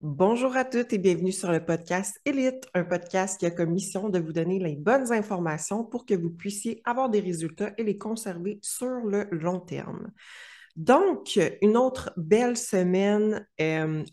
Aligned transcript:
Bonjour 0.00 0.56
à 0.56 0.64
toutes 0.64 0.92
et 0.92 0.98
bienvenue 0.98 1.32
sur 1.32 1.50
le 1.50 1.64
podcast 1.64 2.20
Elite, 2.24 2.68
un 2.72 2.84
podcast 2.84 3.36
qui 3.36 3.46
a 3.46 3.50
comme 3.50 3.70
mission 3.70 4.10
de 4.10 4.20
vous 4.20 4.32
donner 4.32 4.60
les 4.60 4.76
bonnes 4.76 5.12
informations 5.12 5.82
pour 5.82 6.06
que 6.06 6.14
vous 6.14 6.30
puissiez 6.30 6.80
avoir 6.84 7.10
des 7.10 7.18
résultats 7.18 7.72
et 7.76 7.82
les 7.82 7.98
conserver 7.98 8.60
sur 8.62 9.00
le 9.04 9.26
long 9.32 9.58
terme. 9.58 10.12
Donc, 10.76 11.36
une 11.62 11.76
autre 11.76 12.12
belle 12.16 12.56
semaine. 12.56 13.44
Euh, 13.60 14.04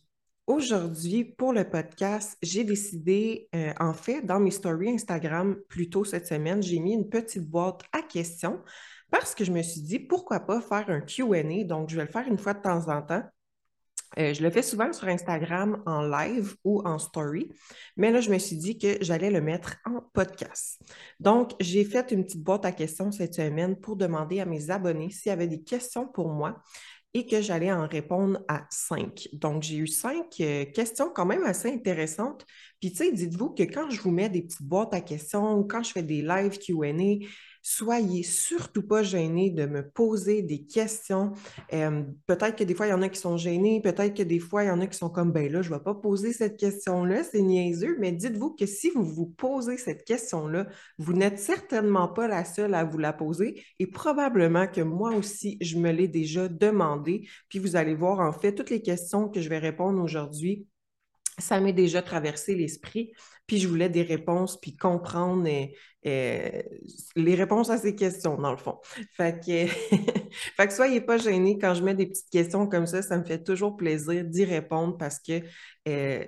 aujourd'hui, 0.48 1.24
pour 1.24 1.54
le 1.54 1.70
podcast, 1.70 2.36
j'ai 2.42 2.64
décidé, 2.64 3.48
euh, 3.54 3.72
en 3.80 3.94
fait, 3.94 4.24
dans 4.24 4.40
mes 4.40 4.50
stories 4.50 4.90
Instagram, 4.90 5.56
plus 5.70 5.92
tôt 5.92 6.04
cette 6.04 6.26
semaine, 6.26 6.64
j'ai 6.64 6.80
mis 6.80 6.94
une 6.94 7.10
petite 7.10 7.48
boîte 7.48 7.84
à 7.94 8.02
questions 8.02 8.60
parce 9.12 9.36
que 9.36 9.44
je 9.44 9.52
me 9.52 9.62
suis 9.62 9.82
dit, 9.82 10.00
pourquoi 10.00 10.40
pas 10.40 10.62
faire 10.62 10.90
un 10.90 11.02
QA? 11.02 11.64
Donc, 11.64 11.92
je 11.92 11.96
vais 11.96 12.06
le 12.06 12.12
faire 12.12 12.28
une 12.28 12.40
fois 12.40 12.56
de 12.56 12.64
temps 12.64 12.90
en 12.90 13.04
temps 13.04 13.24
euh, 14.18 14.34
je 14.34 14.42
le 14.44 14.50
fais 14.50 14.62
souvent 14.62 14.92
sur 14.94 15.08
Instagram 15.08 15.82
en 15.86 16.02
live 16.02 16.56
ou 16.64 16.82
en 16.86 16.98
story, 16.98 17.50
mais 17.98 18.12
là, 18.12 18.22
je 18.22 18.30
me 18.30 18.38
suis 18.38 18.56
dit 18.56 18.78
que 18.78 18.98
j'allais 19.02 19.32
le 19.32 19.42
mettre 19.42 19.78
en 19.86 20.02
podcast. 20.14 20.82
Donc, 21.20 21.52
j'ai 21.60 21.84
fait 21.84 22.12
une 22.12 22.24
petite 22.24 22.44
boîte 22.44 22.66
à 22.66 22.72
questions 22.72 23.12
cette 23.12 23.34
semaine 23.34 23.76
pour 23.76 23.96
demander 23.96 24.40
à 24.40 24.46
mes 24.46 24.70
abonnés 24.70 25.10
s'il 25.10 25.30
y 25.30 25.34
avait 25.34 25.48
des 25.48 25.62
questions 25.62 26.08
pour 26.08 26.30
moi 26.30 26.62
et 27.16 27.26
que 27.26 27.42
j'allais 27.42 27.72
en 27.72 27.88
répondre 27.88 28.42
à 28.50 28.66
cinq. 28.70 29.30
Donc, 29.32 29.64
j'ai 29.64 29.78
eu 29.78 29.88
cinq 29.88 30.36
euh, 30.42 30.66
questions 30.66 31.10
quand 31.16 31.26
même 31.26 31.44
assez 31.44 31.72
intéressantes. 31.72 32.46
Puis, 32.82 32.92
tu 32.92 32.98
sais, 32.98 33.12
dites-vous 33.14 33.52
que 33.52 33.64
quand 33.64 33.90
je 33.90 34.02
vous 34.02 34.12
mets 34.12 34.28
des 34.28 34.42
petites 34.42 34.62
boîtes 34.62 34.94
à 34.94 35.00
questions 35.00 35.58
ou 35.58 35.64
quand 35.64 35.82
je 35.82 35.94
fais 35.94 36.04
des 36.04 36.22
live 36.22 36.60
QA, 36.60 36.92
soyez 37.68 38.22
surtout 38.22 38.84
pas 38.84 39.02
gênés 39.02 39.50
de 39.50 39.66
me 39.66 39.82
poser 39.90 40.44
des 40.44 40.66
questions. 40.66 41.34
Peut-être 41.72 42.56
que 42.56 42.64
des 42.64 42.76
fois, 42.76 42.86
il 42.86 42.92
y 42.92 42.94
en 42.94 43.02
a 43.02 43.10
qui 43.10 43.20
sont 43.20 43.38
gênés, 43.38 43.82
peut-être 43.82 44.14
que 44.14 44.22
des 44.22 44.38
fois, 44.38 44.64
il 44.64 44.68
y 44.68 44.70
en 44.70 44.82
a 44.82 44.86
qui 44.86 44.96
sont 44.96 45.10
comme, 45.10 45.32
ben 45.32 45.52
là, 45.52 45.64
je 45.64 45.72
ne 45.72 45.76
vais 45.76 45.84
pas 45.84 45.96
poser 45.96 46.32
cette 46.32 46.58
question-là, 46.58 47.24
c'est 47.24 47.42
niaiseux, 47.42 47.98
mais 48.00 48.12
dites-vous 48.12 48.52
que 48.52 48.68
si 48.68 48.92
vous 48.92 49.04
vous 49.04 49.26
posez 49.26 49.78
cette 49.78 50.06
question-là, 50.06 50.68
vous 51.00 51.14
n'êtes 51.14 51.40
certainement 51.40 52.08
pas 52.08 52.28
la 52.28 52.46
seule 52.46 52.76
à 52.76 52.84
vous 52.84 53.00
la 53.00 53.14
poser 53.14 53.64
et 53.80 53.88
probablement 53.88 54.68
que 54.68 54.82
moi 54.82 55.16
aussi, 55.16 55.58
je 55.60 55.80
me 55.80 55.92
l'ai 55.92 56.08
déjà 56.08 56.48
demandé. 56.48 57.28
Puis 57.50 57.58
vous 57.58 57.76
allez 57.76 57.96
voir, 57.96 58.20
en 58.20 58.32
fait, 58.32 58.54
toutes 58.54 58.70
les 58.70 58.84
questions 58.84 59.28
que 59.28 59.42
je 59.42 59.50
vais 59.50 59.58
répondre 59.58 60.00
aujourd'hui 60.04 60.68
ça 61.38 61.60
m'est 61.60 61.74
déjà 61.74 62.02
traversé 62.02 62.56
l'esprit, 62.56 63.12
puis 63.48 63.60
je 63.60 63.68
voulais 63.68 63.90
des 63.90 64.02
réponses, 64.04 64.60
puis 64.60 64.76
comprendre 64.76 65.48
euh, 65.48 65.68
euh, 66.08 66.62
les 67.16 67.36
réponses 67.36 67.70
à 67.70 67.78
ces 67.78 67.96
questions, 67.96 68.38
dans 68.38 68.52
le 68.52 68.58
fond. 68.58 68.80
Fait 69.16 69.40
que, 69.40 69.68
fait 70.58 70.68
que 70.68 70.74
soyez 70.74 71.02
pas 71.02 71.18
gênés 71.18 71.58
quand 71.60 71.74
je 71.74 71.84
mets 71.84 71.96
des 71.96 72.08
petites 72.08 72.30
questions 72.30 72.68
comme 72.68 72.88
ça, 72.88 73.02
ça 73.02 73.18
me 73.18 73.26
fait 73.26 73.44
toujours 73.44 73.76
plaisir 73.78 74.24
d'y 74.26 74.46
répondre 74.46 74.98
parce 74.98 75.20
que 75.20 75.42
euh, 75.88 76.26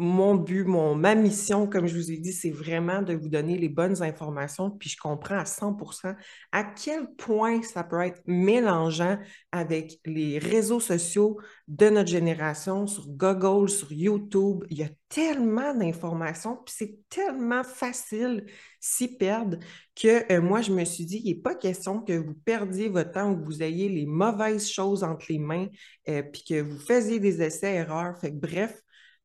mon 0.00 0.36
but, 0.36 0.64
ma 0.64 1.16
mission, 1.16 1.66
comme 1.66 1.88
je 1.88 1.96
vous 1.96 2.12
ai 2.12 2.18
dit, 2.18 2.32
c'est 2.32 2.52
vraiment 2.52 3.02
de 3.02 3.14
vous 3.14 3.28
donner 3.28 3.58
les 3.58 3.68
bonnes 3.68 4.00
informations. 4.00 4.70
Puis 4.70 4.90
je 4.90 4.96
comprends 4.96 5.38
à 5.38 5.44
100% 5.44 6.14
à 6.52 6.62
quel 6.62 7.08
point 7.16 7.62
ça 7.62 7.82
peut 7.82 8.00
être 8.02 8.22
mélangeant 8.26 9.18
avec 9.50 9.98
les 10.04 10.38
réseaux 10.38 10.78
sociaux 10.78 11.40
de 11.66 11.88
notre 11.88 12.08
génération, 12.08 12.86
sur 12.86 13.08
Google, 13.08 13.68
sur 13.68 13.92
YouTube. 13.92 14.64
Il 14.70 14.78
y 14.78 14.84
a 14.84 14.88
tellement 15.08 15.74
d'informations, 15.74 16.58
puis 16.64 16.74
c'est 16.78 16.98
tellement 17.08 17.64
facile 17.64 18.46
s'y 18.78 19.16
perdre 19.16 19.58
que 19.96 20.32
euh, 20.32 20.40
moi, 20.40 20.60
je 20.60 20.72
me 20.72 20.84
suis 20.84 21.06
dit, 21.06 21.20
il 21.24 21.34
n'est 21.34 21.40
pas 21.40 21.56
question 21.56 22.00
que 22.00 22.12
vous 22.12 22.34
perdiez 22.34 22.88
votre 22.88 23.10
temps 23.10 23.32
ou 23.32 23.36
que 23.36 23.44
vous 23.44 23.64
ayez 23.64 23.88
les 23.88 24.06
mauvaises 24.06 24.70
choses 24.70 25.02
entre 25.02 25.26
les 25.28 25.40
mains, 25.40 25.66
euh, 26.08 26.22
puis 26.22 26.44
que 26.48 26.60
vous 26.60 26.78
faisiez 26.78 27.18
des 27.18 27.42
essais-erreurs. 27.42 28.16
Fait 28.20 28.30
que 28.30 28.36
bref, 28.36 28.80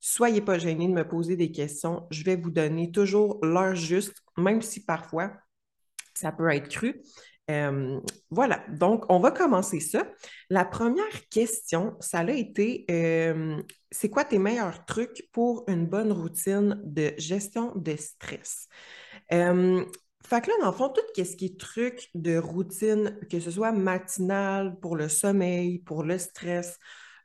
Soyez 0.06 0.42
pas 0.42 0.60
gênés 0.60 0.90
de 0.90 0.94
me 0.94 1.08
poser 1.08 1.38
des 1.38 1.50
questions. 1.50 2.08
Je 2.12 2.26
vais 2.26 2.36
vous 2.36 2.52
donner 2.52 2.92
toujours 2.92 3.40
l'heure 3.42 3.74
juste, 3.74 4.22
même 4.36 4.62
si 4.62 4.84
parfois 4.84 5.32
ça 6.14 6.34
peut 6.34 6.50
être 6.50 6.68
cru. 6.68 7.02
Euh, 7.50 8.02
voilà, 8.30 8.66
donc 8.68 9.06
on 9.08 9.22
va 9.22 9.32
commencer 9.32 9.80
ça. 9.80 10.06
La 10.50 10.66
première 10.66 11.30
question, 11.30 11.96
ça 12.02 12.20
a 12.20 12.32
été 12.32 12.84
euh, 12.92 13.62
c'est 13.92 14.10
quoi 14.10 14.26
tes 14.26 14.40
meilleurs 14.40 14.84
trucs 14.84 15.30
pour 15.32 15.64
une 15.70 15.88
bonne 15.88 16.12
routine 16.12 16.82
de 16.84 17.14
gestion 17.18 17.72
de 17.74 17.96
stress? 17.96 18.68
Euh, 19.32 19.86
fait 20.28 20.42
que 20.42 20.50
là, 20.50 20.56
dans 20.60 20.72
le 20.72 20.76
fond, 20.76 20.90
tout 20.90 21.02
ce 21.16 21.36
qui 21.38 21.46
est 21.46 21.58
truc 21.58 22.10
de 22.14 22.36
routine, 22.36 23.18
que 23.32 23.40
ce 23.40 23.52
soit 23.52 23.72
matinal, 23.72 24.78
pour 24.82 24.98
le 24.98 25.08
sommeil, 25.08 25.80
pour 25.80 26.04
le 26.04 26.18
stress, 26.18 26.78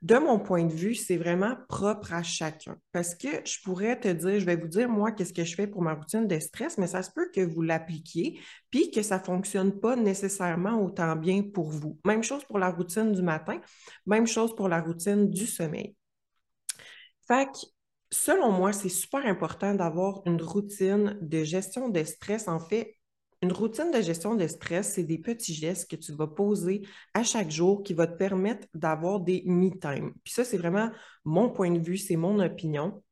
de 0.02 0.16
mon 0.16 0.38
point 0.38 0.64
de 0.64 0.72
vue, 0.72 0.94
c'est 0.94 1.16
vraiment 1.16 1.56
propre 1.68 2.12
à 2.12 2.22
chacun. 2.22 2.76
Parce 2.92 3.14
que 3.14 3.28
je 3.44 3.58
pourrais 3.62 3.98
te 3.98 4.08
dire, 4.08 4.38
je 4.38 4.44
vais 4.44 4.56
vous 4.56 4.68
dire, 4.68 4.88
moi, 4.88 5.10
qu'est-ce 5.12 5.32
que 5.32 5.44
je 5.44 5.54
fais 5.54 5.66
pour 5.66 5.82
ma 5.82 5.94
routine 5.94 6.26
de 6.26 6.38
stress, 6.38 6.78
mais 6.78 6.86
ça 6.86 7.02
se 7.02 7.10
peut 7.10 7.28
que 7.34 7.40
vous 7.40 7.62
l'appliquiez, 7.62 8.40
puis 8.70 8.90
que 8.90 9.02
ça 9.02 9.18
ne 9.18 9.24
fonctionne 9.24 9.78
pas 9.80 9.96
nécessairement 9.96 10.80
autant 10.82 11.16
bien 11.16 11.42
pour 11.42 11.70
vous. 11.70 11.98
Même 12.04 12.22
chose 12.22 12.44
pour 12.44 12.58
la 12.58 12.70
routine 12.70 13.12
du 13.12 13.22
matin, 13.22 13.60
même 14.06 14.26
chose 14.26 14.54
pour 14.54 14.68
la 14.68 14.80
routine 14.80 15.28
du 15.28 15.46
sommeil. 15.46 15.96
Fait 17.26 17.46
que, 17.46 17.58
selon 18.10 18.52
moi, 18.52 18.72
c'est 18.72 18.88
super 18.88 19.26
important 19.26 19.74
d'avoir 19.74 20.22
une 20.26 20.40
routine 20.40 21.18
de 21.20 21.42
gestion 21.42 21.88
de 21.88 22.04
stress. 22.04 22.46
En 22.48 22.60
fait, 22.60 22.94
une 23.42 23.52
routine 23.52 23.90
de 23.92 24.00
gestion 24.00 24.34
de 24.34 24.46
stress, 24.46 24.94
c'est 24.94 25.04
des 25.04 25.18
petits 25.18 25.54
gestes 25.54 25.90
que 25.90 25.96
tu 25.96 26.12
vas 26.12 26.26
poser 26.26 26.82
à 27.14 27.22
chaque 27.22 27.50
jour 27.50 27.82
qui 27.82 27.94
va 27.94 28.06
te 28.06 28.16
permettre 28.16 28.66
d'avoir 28.74 29.20
des 29.20 29.42
me-time. 29.46 30.12
Puis 30.24 30.34
ça, 30.34 30.44
c'est 30.44 30.58
vraiment 30.58 30.90
mon 31.24 31.50
point 31.50 31.70
de 31.70 31.78
vue, 31.78 31.98
c'est 31.98 32.16
mon 32.16 32.40
opinion. 32.40 33.02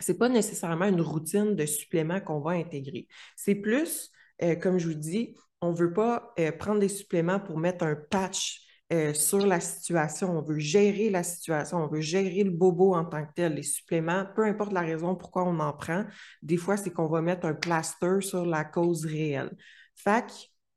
Ce 0.00 0.12
n'est 0.12 0.18
pas 0.18 0.28
nécessairement 0.28 0.86
une 0.86 1.00
routine 1.00 1.54
de 1.54 1.64
suppléments 1.64 2.20
qu'on 2.20 2.40
va 2.40 2.52
intégrer. 2.52 3.06
C'est 3.36 3.54
plus, 3.54 4.10
euh, 4.42 4.56
comme 4.56 4.78
je 4.78 4.88
vous 4.88 4.94
dis, 4.94 5.36
on 5.60 5.70
ne 5.70 5.76
veut 5.76 5.92
pas 5.92 6.34
euh, 6.38 6.52
prendre 6.52 6.80
des 6.80 6.88
suppléments 6.88 7.40
pour 7.40 7.58
mettre 7.58 7.84
un 7.84 7.94
patch 7.94 8.65
euh, 8.92 9.12
sur 9.14 9.44
la 9.44 9.58
situation, 9.58 10.38
on 10.38 10.42
veut 10.42 10.58
gérer 10.58 11.10
la 11.10 11.22
situation, 11.24 11.78
on 11.78 11.88
veut 11.88 12.00
gérer 12.00 12.44
le 12.44 12.52
bobo 12.52 12.94
en 12.94 13.04
tant 13.04 13.24
que 13.26 13.32
tel, 13.34 13.54
les 13.54 13.64
suppléments, 13.64 14.24
peu 14.36 14.44
importe 14.44 14.72
la 14.72 14.82
raison 14.82 15.16
pourquoi 15.16 15.44
on 15.44 15.58
en 15.58 15.72
prend, 15.72 16.04
des 16.42 16.56
fois, 16.56 16.76
c'est 16.76 16.90
qu'on 16.90 17.08
va 17.08 17.20
mettre 17.20 17.46
un 17.46 17.54
plaster 17.54 18.20
sur 18.20 18.46
la 18.46 18.64
cause 18.64 19.04
réelle. 19.04 19.56
Fait 19.96 20.32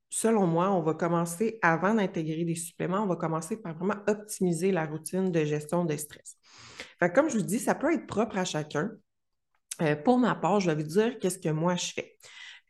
selon 0.10 0.48
moi, 0.48 0.72
on 0.72 0.82
va 0.82 0.96
commencer, 0.96 1.60
avant 1.62 1.94
d'intégrer 1.94 2.44
des 2.46 2.56
suppléments, 2.56 3.04
on 3.04 3.08
va 3.08 3.16
commencer 3.16 3.58
par 3.58 3.76
vraiment 3.76 4.02
optimiser 4.08 4.72
la 4.72 4.86
routine 4.86 5.32
de 5.32 5.46
gestion 5.46 5.86
de 5.86 5.96
stress. 5.96 6.36
Fait 7.00 7.14
comme 7.14 7.30
je 7.30 7.38
vous 7.38 7.44
dis, 7.44 7.60
ça 7.60 7.76
peut 7.76 7.94
être 7.94 8.08
propre 8.08 8.38
à 8.38 8.46
chacun. 8.46 8.90
Euh, 9.82 9.96
pour 9.96 10.18
ma 10.18 10.36
part, 10.36 10.60
je 10.60 10.72
vais 10.72 10.82
vous 10.82 10.90
dire 10.90 11.20
qu'est-ce 11.20 11.40
que 11.40 11.50
moi 11.50 11.76
je 11.76 11.94
fais. 11.94 12.18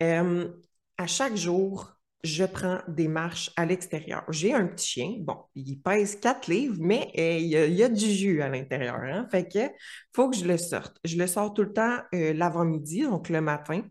Euh, 0.03 0.49
à 0.97 1.07
chaque 1.07 1.35
jour, 1.35 1.98
je 2.23 2.43
prends 2.43 2.79
des 2.87 3.07
marches 3.07 3.51
à 3.55 3.65
l'extérieur. 3.65 4.23
J'ai 4.29 4.53
un 4.53 4.67
petit 4.67 4.87
chien, 4.87 5.15
bon, 5.19 5.37
il 5.55 5.77
pèse 5.81 6.19
4 6.19 6.47
livres, 6.47 6.77
mais 6.79 7.11
euh, 7.17 7.37
il, 7.37 7.73
y 7.73 7.83
a, 7.83 7.89
du 7.89 8.05
jus 8.05 8.41
à 8.41 8.49
l'intérieur. 8.49 8.97
Hein? 8.97 9.27
Fait 9.31 9.47
que 9.47 9.59
faut 10.13 10.29
que 10.29 10.35
je 10.35 10.45
le 10.45 10.57
sorte. 10.57 10.97
Je 11.05 11.17
le 11.17 11.27
sors 11.27 11.53
tout 11.53 11.63
le 11.63 11.73
temps 11.73 11.97
euh, 12.13 12.33
l'avant-midi, 12.33 13.03
donc 13.03 13.29
le 13.29 13.39
matin, 13.39 13.83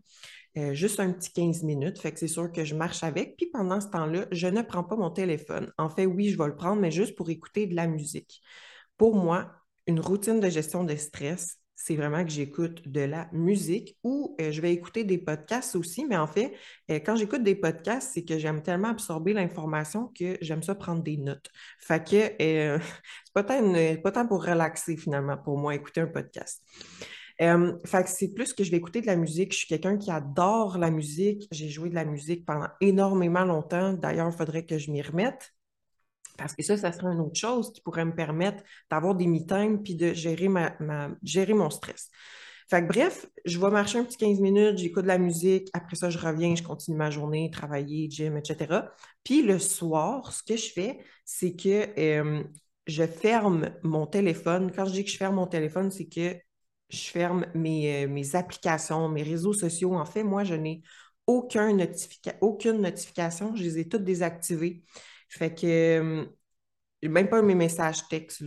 euh, 0.57 0.73
juste 0.73 0.99
un 0.99 1.11
petit 1.11 1.31
15 1.33 1.63
minutes. 1.63 1.99
Fait 1.99 2.11
que 2.11 2.19
c'est 2.19 2.27
sûr 2.27 2.51
que 2.51 2.63
je 2.63 2.75
marche 2.75 3.03
avec. 3.03 3.35
Puis 3.35 3.47
pendant 3.51 3.81
ce 3.81 3.87
temps-là, 3.89 4.25
je 4.31 4.47
ne 4.47 4.61
prends 4.61 4.83
pas 4.83 4.95
mon 4.95 5.09
téléphone. 5.11 5.71
En 5.77 5.89
fait, 5.89 6.05
oui, 6.05 6.29
je 6.29 6.37
vais 6.37 6.47
le 6.47 6.55
prendre, 6.55 6.81
mais 6.81 6.91
juste 6.91 7.15
pour 7.15 7.29
écouter 7.29 7.65
de 7.65 7.75
la 7.75 7.87
musique. 7.87 8.41
Pour 8.97 9.15
moi, 9.15 9.51
une 9.87 9.99
routine 9.99 10.39
de 10.39 10.49
gestion 10.49 10.83
de 10.83 10.95
stress, 10.95 11.58
c'est 11.81 11.95
vraiment 11.95 12.25
que 12.25 12.29
j'écoute 12.29 12.89
de 12.89 12.99
la 12.99 13.29
musique 13.31 13.97
ou 14.03 14.35
euh, 14.41 14.51
je 14.51 14.59
vais 14.59 14.73
écouter 14.73 15.05
des 15.05 15.17
podcasts 15.17 15.77
aussi. 15.77 16.05
Mais 16.05 16.17
en 16.17 16.27
fait, 16.27 16.53
euh, 16.91 16.99
quand 16.99 17.15
j'écoute 17.15 17.41
des 17.41 17.55
podcasts, 17.55 18.11
c'est 18.13 18.25
que 18.25 18.37
j'aime 18.37 18.61
tellement 18.61 18.89
absorber 18.89 19.31
l'information 19.31 20.11
que 20.13 20.37
j'aime 20.41 20.61
ça 20.61 20.75
prendre 20.75 21.01
des 21.01 21.15
notes. 21.15 21.49
Fait 21.79 22.05
que 22.05 22.33
euh, 22.41 22.79
c'est 23.25 23.33
pas 23.33 23.43
tant, 23.43 23.73
pas 24.03 24.25
pour 24.25 24.45
relaxer 24.45 24.97
finalement 24.97 25.37
pour 25.37 25.57
moi, 25.57 25.73
écouter 25.73 26.01
un 26.01 26.07
podcast. 26.07 26.61
fait 27.39 28.03
que 28.03 28.09
c'est 28.09 28.33
plus 28.33 28.51
que 28.51 28.65
je 28.65 28.71
vais 28.71 28.77
écouter 28.77 28.99
de 28.99 29.07
la 29.07 29.15
musique. 29.15 29.53
Je 29.53 29.59
suis 29.59 29.67
quelqu'un 29.67 29.97
qui 29.97 30.11
adore 30.11 30.77
la 30.79 30.91
musique. 30.91 31.47
J'ai 31.49 31.69
joué 31.69 31.89
de 31.89 31.95
la 31.95 32.03
musique 32.03 32.45
pendant 32.45 32.67
énormément 32.81 33.45
longtemps. 33.45 33.93
D'ailleurs, 33.93 34.29
il 34.29 34.37
faudrait 34.37 34.65
que 34.65 34.77
je 34.77 34.91
m'y 34.91 35.01
remette. 35.01 35.53
Parce 36.39 36.55
que 36.55 36.63
ça, 36.63 36.77
ça 36.77 36.91
serait 36.91 37.13
une 37.13 37.19
autre 37.19 37.39
chose 37.39 37.71
qui 37.73 37.81
pourrait 37.81 38.05
me 38.05 38.15
permettre 38.15 38.63
d'avoir 38.89 39.15
des 39.15 39.27
me-time 39.27 39.83
puis 39.83 39.95
de 39.95 40.13
gérer, 40.13 40.47
ma, 40.47 40.71
gérer 41.23 41.53
mon 41.53 41.69
stress. 41.69 42.09
Fait 42.69 42.81
que 42.83 42.87
bref, 42.87 43.25
je 43.45 43.59
vais 43.59 43.71
marcher 43.71 43.97
un 43.97 44.03
petit 44.03 44.17
15 44.17 44.39
minutes, 44.39 44.77
j'écoute 44.77 45.03
de 45.03 45.07
la 45.07 45.17
musique, 45.17 45.69
après 45.73 45.95
ça, 45.95 46.11
je 46.11 46.19
reviens, 46.19 46.55
je 46.55 46.61
continue 46.61 46.97
ma 46.97 47.09
journée, 47.09 47.49
travailler, 47.51 48.09
gym, 48.09 48.37
etc. 48.37 48.85
Puis 49.23 49.41
le 49.41 49.57
soir, 49.57 50.31
ce 50.31 50.43
que 50.43 50.55
je 50.55 50.71
fais, 50.71 50.99
c'est 51.25 51.55
que 51.55 51.89
euh, 51.99 52.43
je 52.85 53.03
ferme 53.07 53.71
mon 53.83 54.05
téléphone. 54.05 54.71
Quand 54.71 54.85
je 54.85 54.91
dis 54.91 55.03
que 55.03 55.09
je 55.09 55.17
ferme 55.17 55.35
mon 55.35 55.47
téléphone, 55.47 55.89
c'est 55.89 56.07
que 56.07 56.35
je 56.89 57.09
ferme 57.09 57.47
mes, 57.55 58.03
euh, 58.05 58.07
mes, 58.07 58.35
applications, 58.35 59.09
mes 59.09 59.23
réseaux 59.23 59.53
sociaux. 59.53 59.95
En 59.95 60.05
fait, 60.05 60.23
moi, 60.23 60.43
je 60.43 60.53
n'ai 60.55 60.83
aucune 61.25 61.77
notification, 62.81 63.55
je 63.55 63.63
les 63.63 63.79
ai 63.79 63.87
toutes 63.87 64.03
désactivées. 64.03 64.83
Fait 65.29 65.53
que 65.53 66.27
même 67.01 67.29
pas 67.29 67.41
mes 67.41 67.55
messages 67.55 68.07
textes, 68.09 68.43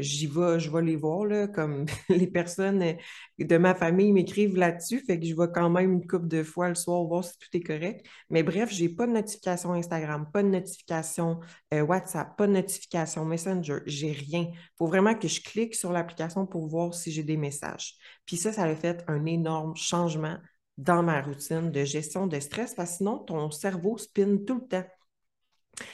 j'y 0.00 0.26
vais, 0.26 0.60
je 0.60 0.70
vais 0.70 0.82
les 0.82 0.96
voir, 0.96 1.24
là, 1.24 1.48
comme 1.48 1.86
les 2.10 2.26
personnes 2.26 2.96
de 3.38 3.56
ma 3.56 3.74
famille 3.74 4.12
m'écrivent 4.12 4.56
là-dessus, 4.56 5.00
fait 5.00 5.18
que 5.18 5.24
je 5.26 5.34
vais 5.34 5.48
quand 5.54 5.70
même 5.70 5.92
une 5.92 6.06
couple 6.06 6.28
de 6.28 6.42
fois 6.42 6.68
le 6.68 6.74
soir 6.74 7.02
voir 7.04 7.24
si 7.24 7.38
tout 7.38 7.48
est 7.54 7.62
correct. 7.62 8.06
Mais 8.28 8.42
bref, 8.42 8.70
j'ai 8.70 8.90
pas 8.90 9.06
de 9.06 9.12
notification 9.12 9.72
Instagram, 9.72 10.28
pas 10.30 10.42
de 10.42 10.48
notification 10.48 11.40
euh, 11.72 11.80
WhatsApp, 11.80 12.36
pas 12.36 12.46
de 12.46 12.52
notification 12.52 13.24
Messenger, 13.24 13.78
j'ai 13.86 14.12
rien. 14.12 14.50
Il 14.50 14.58
faut 14.76 14.86
vraiment 14.86 15.14
que 15.14 15.28
je 15.28 15.40
clique 15.40 15.74
sur 15.74 15.90
l'application 15.90 16.46
pour 16.46 16.68
voir 16.68 16.92
si 16.92 17.10
j'ai 17.10 17.22
des 17.22 17.38
messages. 17.38 17.94
Puis 18.26 18.36
ça, 18.36 18.52
ça 18.52 18.64
a 18.64 18.76
fait 18.76 19.04
un 19.08 19.24
énorme 19.24 19.74
changement 19.74 20.36
dans 20.76 21.02
ma 21.02 21.22
routine 21.22 21.70
de 21.70 21.84
gestion 21.84 22.26
de 22.26 22.38
stress, 22.40 22.74
parce 22.74 22.90
que 22.90 22.96
sinon, 22.98 23.18
ton 23.20 23.50
cerveau 23.50 23.96
spinne 23.96 24.44
tout 24.44 24.56
le 24.56 24.68
temps. 24.68 24.84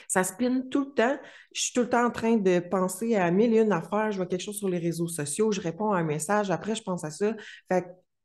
Ça 0.07 0.23
spinne 0.23 0.69
tout 0.69 0.85
le 0.85 0.93
temps. 0.93 1.17
Je 1.53 1.61
suis 1.61 1.73
tout 1.73 1.81
le 1.81 1.89
temps 1.89 2.05
en 2.05 2.11
train 2.11 2.37
de 2.37 2.59
penser 2.59 3.15
à 3.15 3.29
mille 3.31 3.53
et 3.53 3.59
une 3.59 3.71
affaires. 3.71 4.11
Je 4.11 4.17
vois 4.17 4.25
quelque 4.25 4.43
chose 4.43 4.57
sur 4.57 4.69
les 4.69 4.79
réseaux 4.79 5.07
sociaux, 5.07 5.51
je 5.51 5.61
réponds 5.61 5.91
à 5.91 5.99
un 5.99 6.03
message, 6.03 6.51
après 6.51 6.75
je 6.75 6.83
pense 6.83 7.03
à 7.03 7.11
ça. 7.11 7.33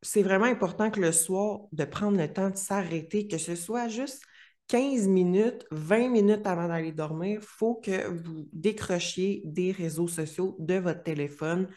C'est 0.00 0.22
vraiment 0.22 0.44
important 0.44 0.90
que 0.90 1.00
le 1.00 1.10
soir, 1.10 1.62
de 1.72 1.84
prendre 1.84 2.19
le 2.19 2.32
temps 2.32 2.50
de 2.50 2.56
s'arrêter, 2.56 3.26
que 3.26 3.38
ce 3.38 3.56
soit 3.56 3.88
juste 3.88 4.22
15 4.69 5.08
minutes, 5.08 5.66
20 5.70 6.08
minutes 6.10 6.46
avant 6.46 6.69
d'aller 6.69 6.93
dormir, 6.93 7.40
il 7.40 7.46
faut 7.46 7.76
que 7.76 8.06
vous 8.08 8.49
décrochiez 8.52 9.43
des 9.44 9.72
réseaux 9.72 10.08
sociaux 10.08 10.56
de 10.58 10.75
votre 10.75 11.02
téléphone. 11.02 11.69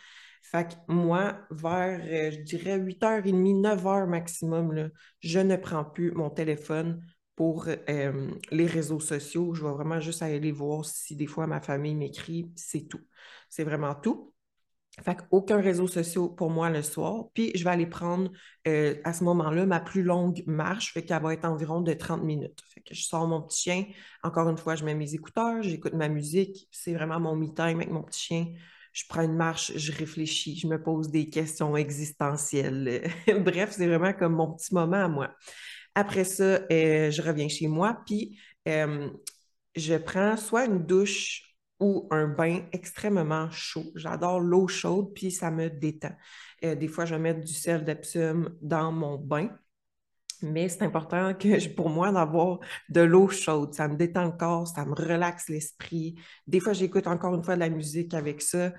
Fait 0.43 0.77
moi, 0.87 1.37
vers, 1.49 2.01
euh, 2.03 2.31
je 2.31 2.41
dirais 2.41 2.77
8h30, 2.77 3.61
9h 3.61 4.07
maximum, 4.07 4.89
je 5.21 5.39
ne 5.39 5.55
prends 5.55 5.85
plus 5.85 6.11
mon 6.11 6.29
téléphone 6.29 7.01
pour 7.41 7.65
euh, 7.67 8.29
les 8.51 8.67
réseaux 8.67 8.99
sociaux. 8.99 9.55
Je 9.55 9.63
vais 9.63 9.71
vraiment 9.71 9.99
juste 9.99 10.21
aller 10.21 10.51
voir 10.51 10.85
si 10.85 11.15
des 11.15 11.25
fois 11.25 11.47
ma 11.47 11.59
famille 11.59 11.95
m'écrit, 11.95 12.51
c'est 12.55 12.87
tout. 12.87 13.01
C'est 13.49 13.63
vraiment 13.63 13.95
tout. 13.95 14.31
Fait 15.03 15.17
aucun 15.31 15.59
réseau 15.59 15.87
social 15.87 16.25
pour 16.37 16.51
moi 16.51 16.69
le 16.69 16.83
soir. 16.83 17.29
Puis 17.33 17.51
je 17.55 17.63
vais 17.63 17.71
aller 17.71 17.87
prendre 17.87 18.29
euh, 18.67 18.93
à 19.05 19.13
ce 19.13 19.23
moment-là 19.23 19.65
ma 19.65 19.79
plus 19.79 20.03
longue 20.03 20.43
marche, 20.45 20.93
fait 20.93 21.03
qu'elle 21.03 21.23
va 21.23 21.33
être 21.33 21.45
environ 21.45 21.81
de 21.81 21.93
30 21.93 22.21
minutes. 22.21 22.61
Fait 22.71 22.81
que 22.81 22.93
je 22.93 23.01
sors 23.01 23.27
mon 23.27 23.41
petit 23.41 23.63
chien. 23.63 23.85
Encore 24.21 24.47
une 24.47 24.57
fois, 24.59 24.75
je 24.75 24.85
mets 24.85 24.93
mes 24.93 25.15
écouteurs, 25.15 25.63
j'écoute 25.63 25.93
ma 25.93 26.09
musique. 26.09 26.67
C'est 26.69 26.93
vraiment 26.93 27.19
mon 27.19 27.35
me-time 27.35 27.79
avec 27.79 27.89
mon 27.89 28.03
petit 28.03 28.19
chien. 28.19 28.45
Je 28.93 29.05
prends 29.09 29.23
une 29.23 29.35
marche, 29.35 29.71
je 29.75 29.91
réfléchis, 29.91 30.59
je 30.59 30.67
me 30.67 30.79
pose 30.79 31.09
des 31.09 31.27
questions 31.27 31.75
existentielles. 31.75 33.09
Bref, 33.43 33.71
c'est 33.71 33.87
vraiment 33.87 34.13
comme 34.13 34.33
mon 34.33 34.53
petit 34.53 34.75
moment 34.75 35.03
à 35.05 35.07
moi. 35.07 35.31
Après 35.95 36.23
ça, 36.23 36.43
euh, 36.71 37.11
je 37.11 37.21
reviens 37.21 37.49
chez 37.49 37.67
moi, 37.67 38.01
puis 38.05 38.39
euh, 38.67 39.09
je 39.75 39.95
prends 39.95 40.37
soit 40.37 40.65
une 40.65 40.85
douche 40.85 41.55
ou 41.79 42.07
un 42.11 42.27
bain 42.27 42.61
extrêmement 42.71 43.49
chaud. 43.51 43.85
J'adore 43.95 44.39
l'eau 44.39 44.67
chaude, 44.67 45.13
puis 45.13 45.31
ça 45.31 45.51
me 45.51 45.69
détend. 45.69 46.15
Euh, 46.63 46.75
des 46.75 46.87
fois, 46.87 47.05
je 47.05 47.15
mettre 47.15 47.41
du 47.41 47.53
sel 47.53 47.83
d'Epsom 47.83 48.49
dans 48.61 48.91
mon 48.91 49.17
bain, 49.17 49.49
mais 50.41 50.69
c'est 50.69 50.83
important 50.83 51.33
que 51.33 51.67
pour 51.69 51.89
moi 51.89 52.11
d'avoir 52.11 52.59
de 52.89 53.01
l'eau 53.01 53.29
chaude. 53.29 53.73
Ça 53.73 53.87
me 53.87 53.95
détend 53.95 54.25
le 54.25 54.31
corps, 54.31 54.67
ça 54.67 54.85
me 54.85 54.93
relaxe 54.93 55.49
l'esprit. 55.49 56.15
Des 56.47 56.59
fois, 56.59 56.73
j'écoute 56.73 57.07
encore 57.07 57.35
une 57.35 57.43
fois 57.43 57.55
de 57.55 57.59
la 57.59 57.69
musique 57.69 58.13
avec 58.13 58.41
ça. 58.41 58.71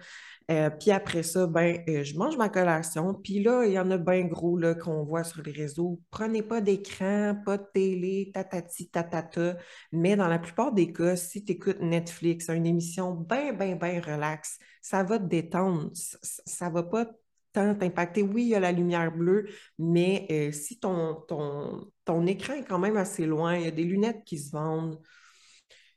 Euh, 0.51 0.71
puis 0.71 0.91
après 0.91 1.23
ça, 1.23 1.47
ben, 1.47 1.83
euh, 1.89 2.03
je 2.03 2.17
mange 2.17 2.37
ma 2.37 2.49
collation. 2.49 3.15
Puis 3.15 3.43
là, 3.43 3.65
il 3.65 3.73
y 3.73 3.79
en 3.79 3.91
a 3.91 3.97
bien 3.97 4.25
gros 4.25 4.59
qu'on 4.83 5.05
voit 5.05 5.25
sur 5.25 5.43
les 5.43 5.53
réseaux. 5.53 6.01
Prenez 6.11 6.43
pas 6.43 6.61
d'écran, 6.61 7.37
pas 7.45 7.59
de 7.59 7.67
télé, 7.73 8.31
tatati, 8.35 8.91
tatata. 8.91 9.57
Mais 9.93 10.17
dans 10.17 10.29
la 10.29 10.39
plupart 10.39 10.73
des 10.73 10.93
cas, 10.93 11.17
si 11.17 11.45
tu 11.45 11.53
écoutes 11.53 11.81
Netflix, 11.81 12.49
une 12.49 12.67
émission 12.67 13.13
bien, 13.15 13.53
bien, 13.53 13.77
bien 13.77 14.01
relax, 14.01 14.59
ça 14.81 15.03
va 15.05 15.19
te 15.19 15.25
détendre. 15.25 15.91
Ça 15.95 16.69
ne 16.69 16.75
va 16.75 16.83
pas 16.83 17.07
tant 17.53 17.75
t'impacter. 17.75 18.23
Oui, 18.23 18.45
il 18.45 18.49
y 18.49 18.55
a 18.55 18.61
la 18.61 18.73
lumière 18.73 19.13
bleue, 19.13 19.49
mais 19.79 20.27
euh, 20.31 20.53
si 20.53 20.79
ton, 20.79 21.15
ton, 21.29 21.91
ton 22.05 22.27
écran 22.27 22.55
est 22.55 22.65
quand 22.65 22.79
même 22.79 22.97
assez 22.97 23.27
loin, 23.27 23.57
il 23.57 23.65
y 23.65 23.69
a 23.69 23.71
des 23.71 23.85
lunettes 23.85 24.25
qui 24.25 24.39
se 24.39 24.53
vendent, 24.53 25.01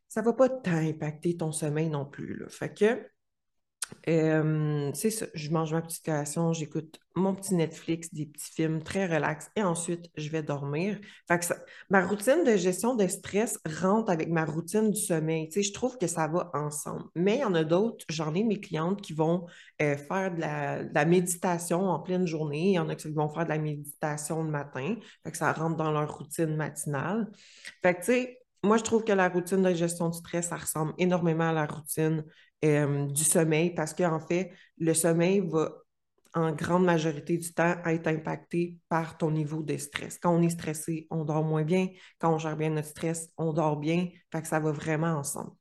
ça 0.08 0.22
ne 0.22 0.26
va 0.26 0.34
pas 0.34 0.50
tant 0.50 0.78
impacter 0.78 1.38
ton 1.38 1.52
sommeil 1.52 1.90
non 1.90 2.06
plus. 2.06 2.38
Là. 2.38 2.48
Fait 2.50 2.74
euh, 4.08 4.92
je 4.94 5.50
mange 5.52 5.74
ma 5.74 5.82
petite 5.82 6.06
collation, 6.06 6.54
j'écoute 6.54 7.00
mon 7.16 7.34
petit 7.34 7.56
Netflix, 7.56 8.14
des 8.14 8.26
petits 8.26 8.52
films 8.54 8.84
très 8.84 9.08
relax 9.08 9.50
et 9.56 9.64
ensuite 9.64 10.10
je 10.16 10.30
vais 10.30 10.44
dormir. 10.44 11.00
Fait 11.28 11.40
que 11.40 11.46
ma 11.90 12.06
routine 12.06 12.44
de 12.44 12.56
gestion 12.58 12.96
de 12.96 13.08
stress 13.08 13.60
rentre 13.82 14.12
avec 14.12 14.30
ma 14.30 14.46
routine 14.46 14.92
du 14.92 15.00
sommeil. 15.00 15.48
Tu 15.48 15.54
sais, 15.54 15.64
je 15.64 15.74
trouve 15.74 15.98
que 15.98 16.08
ça 16.08 16.28
va 16.28 16.52
ensemble. 16.54 17.06
Mais 17.16 17.36
il 17.36 17.42
y 17.42 17.46
en 17.46 17.56
a 17.56 17.64
d'autres, 17.64 18.06
j'en 18.10 18.34
ai 18.36 18.44
mes 18.44 18.60
clientes 18.60 19.02
qui 19.02 19.14
vont 19.14 19.46
euh, 19.82 19.98
faire 19.98 20.34
de 20.34 20.42
la, 20.42 21.06
méditation 21.06 21.90
en 21.90 22.00
pleine 22.00 22.28
journée. 22.28 22.70
Il 22.70 22.74
y 22.74 22.80
en 22.80 22.90
a 22.90 22.96
qui 22.96 23.12
vont 23.12 23.30
faire 23.30 23.46
de 23.46 23.50
la 23.50 23.58
méditation 23.58 24.44
le 24.44 24.50
matin. 24.50 24.96
Que 25.24 25.38
ça 25.38 25.52
rentre 25.54 25.78
dans 25.78 25.92
leur 25.92 26.18
routine 26.18 26.56
matinale. 26.56 27.30
Fait 27.82 27.96
que 27.96 28.00
tu 28.00 28.06
sais, 28.06 28.40
moi, 28.66 28.78
je 28.78 28.84
trouve 28.84 29.04
que 29.04 29.14
la 29.14 29.30
routine 29.30 29.62
de 29.62 29.74
gestion 29.74 30.10
du 30.10 30.18
stress, 30.18 30.50
ça 30.50 30.58
ressemble 30.58 30.94
énormément 30.98 31.50
à 31.50 31.54
la 31.54 31.66
routine 31.68 32.24
euh, 32.66 33.06
du 33.08 33.24
sommeil 33.24 33.74
parce 33.74 33.94
qu'en 33.94 34.20
fait, 34.20 34.52
le 34.78 34.94
sommeil 34.94 35.40
va 35.40 35.72
en 36.34 36.52
grande 36.52 36.84
majorité 36.84 37.38
du 37.38 37.54
temps 37.54 37.76
être 37.86 38.08
impacté 38.08 38.78
par 38.90 39.18
ton 39.18 39.32
niveau 39.32 39.64
de 39.64 39.78
stress. 39.78 40.20
Quand 40.20 40.36
on 40.36 40.42
est 40.42 40.50
stressé, 40.50 41.08
on 41.10 41.24
dort 41.24 41.44
moins 41.44 41.64
bien. 41.64 41.88
Quand 42.20 42.34
on 42.34 42.38
gère 42.38 42.58
bien 42.58 42.72
notre 42.72 42.90
stress, 42.90 43.30
on 43.38 43.54
dort 43.54 43.78
bien. 43.78 44.10
Fait 44.32 44.42
que 44.42 44.48
ça 44.48 44.60
va 44.60 44.72
vraiment 44.72 45.14
ensemble. 45.14 45.52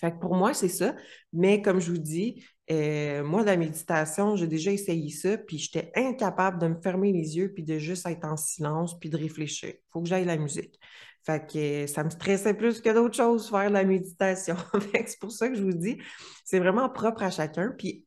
Fait 0.00 0.12
que 0.12 0.18
pour 0.18 0.34
moi, 0.34 0.54
c'est 0.54 0.68
ça. 0.68 0.96
Mais 1.32 1.60
comme 1.60 1.80
je 1.80 1.90
vous 1.92 1.98
dis, 1.98 2.44
euh, 2.70 3.22
moi, 3.24 3.44
la 3.44 3.56
méditation, 3.56 4.36
j'ai 4.36 4.46
déjà 4.46 4.72
essayé 4.72 5.10
ça, 5.10 5.36
puis 5.36 5.58
j'étais 5.58 5.92
incapable 5.94 6.58
de 6.58 6.68
me 6.68 6.80
fermer 6.80 7.12
les 7.12 7.36
yeux, 7.36 7.52
puis 7.52 7.62
de 7.62 7.78
juste 7.78 8.06
être 8.06 8.24
en 8.24 8.36
silence, 8.36 8.98
puis 8.98 9.10
de 9.10 9.18
réfléchir. 9.18 9.70
Il 9.70 9.90
faut 9.92 10.02
que 10.02 10.08
j'aille 10.08 10.24
la 10.24 10.38
musique. 10.38 10.78
Fait 11.24 11.46
que 11.50 11.86
ça 11.86 12.04
me 12.04 12.10
stressait 12.10 12.54
plus 12.54 12.80
que 12.80 12.90
d'autres 12.90 13.16
choses, 13.16 13.48
faire 13.48 13.70
la 13.70 13.84
méditation. 13.84 14.56
c'est 15.06 15.18
pour 15.18 15.32
ça 15.32 15.48
que 15.48 15.54
je 15.54 15.62
vous 15.62 15.72
dis, 15.72 15.98
c'est 16.44 16.58
vraiment 16.58 16.88
propre 16.90 17.22
à 17.22 17.30
chacun. 17.30 17.74
Puis, 17.78 18.04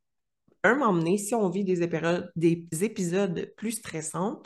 un 0.64 0.76
m'emmener, 0.76 1.18
si 1.18 1.34
on 1.34 1.50
vit 1.50 1.64
des, 1.64 1.88
des 2.36 2.84
épisodes 2.84 3.54
plus 3.58 3.72
stressants, 3.72 4.42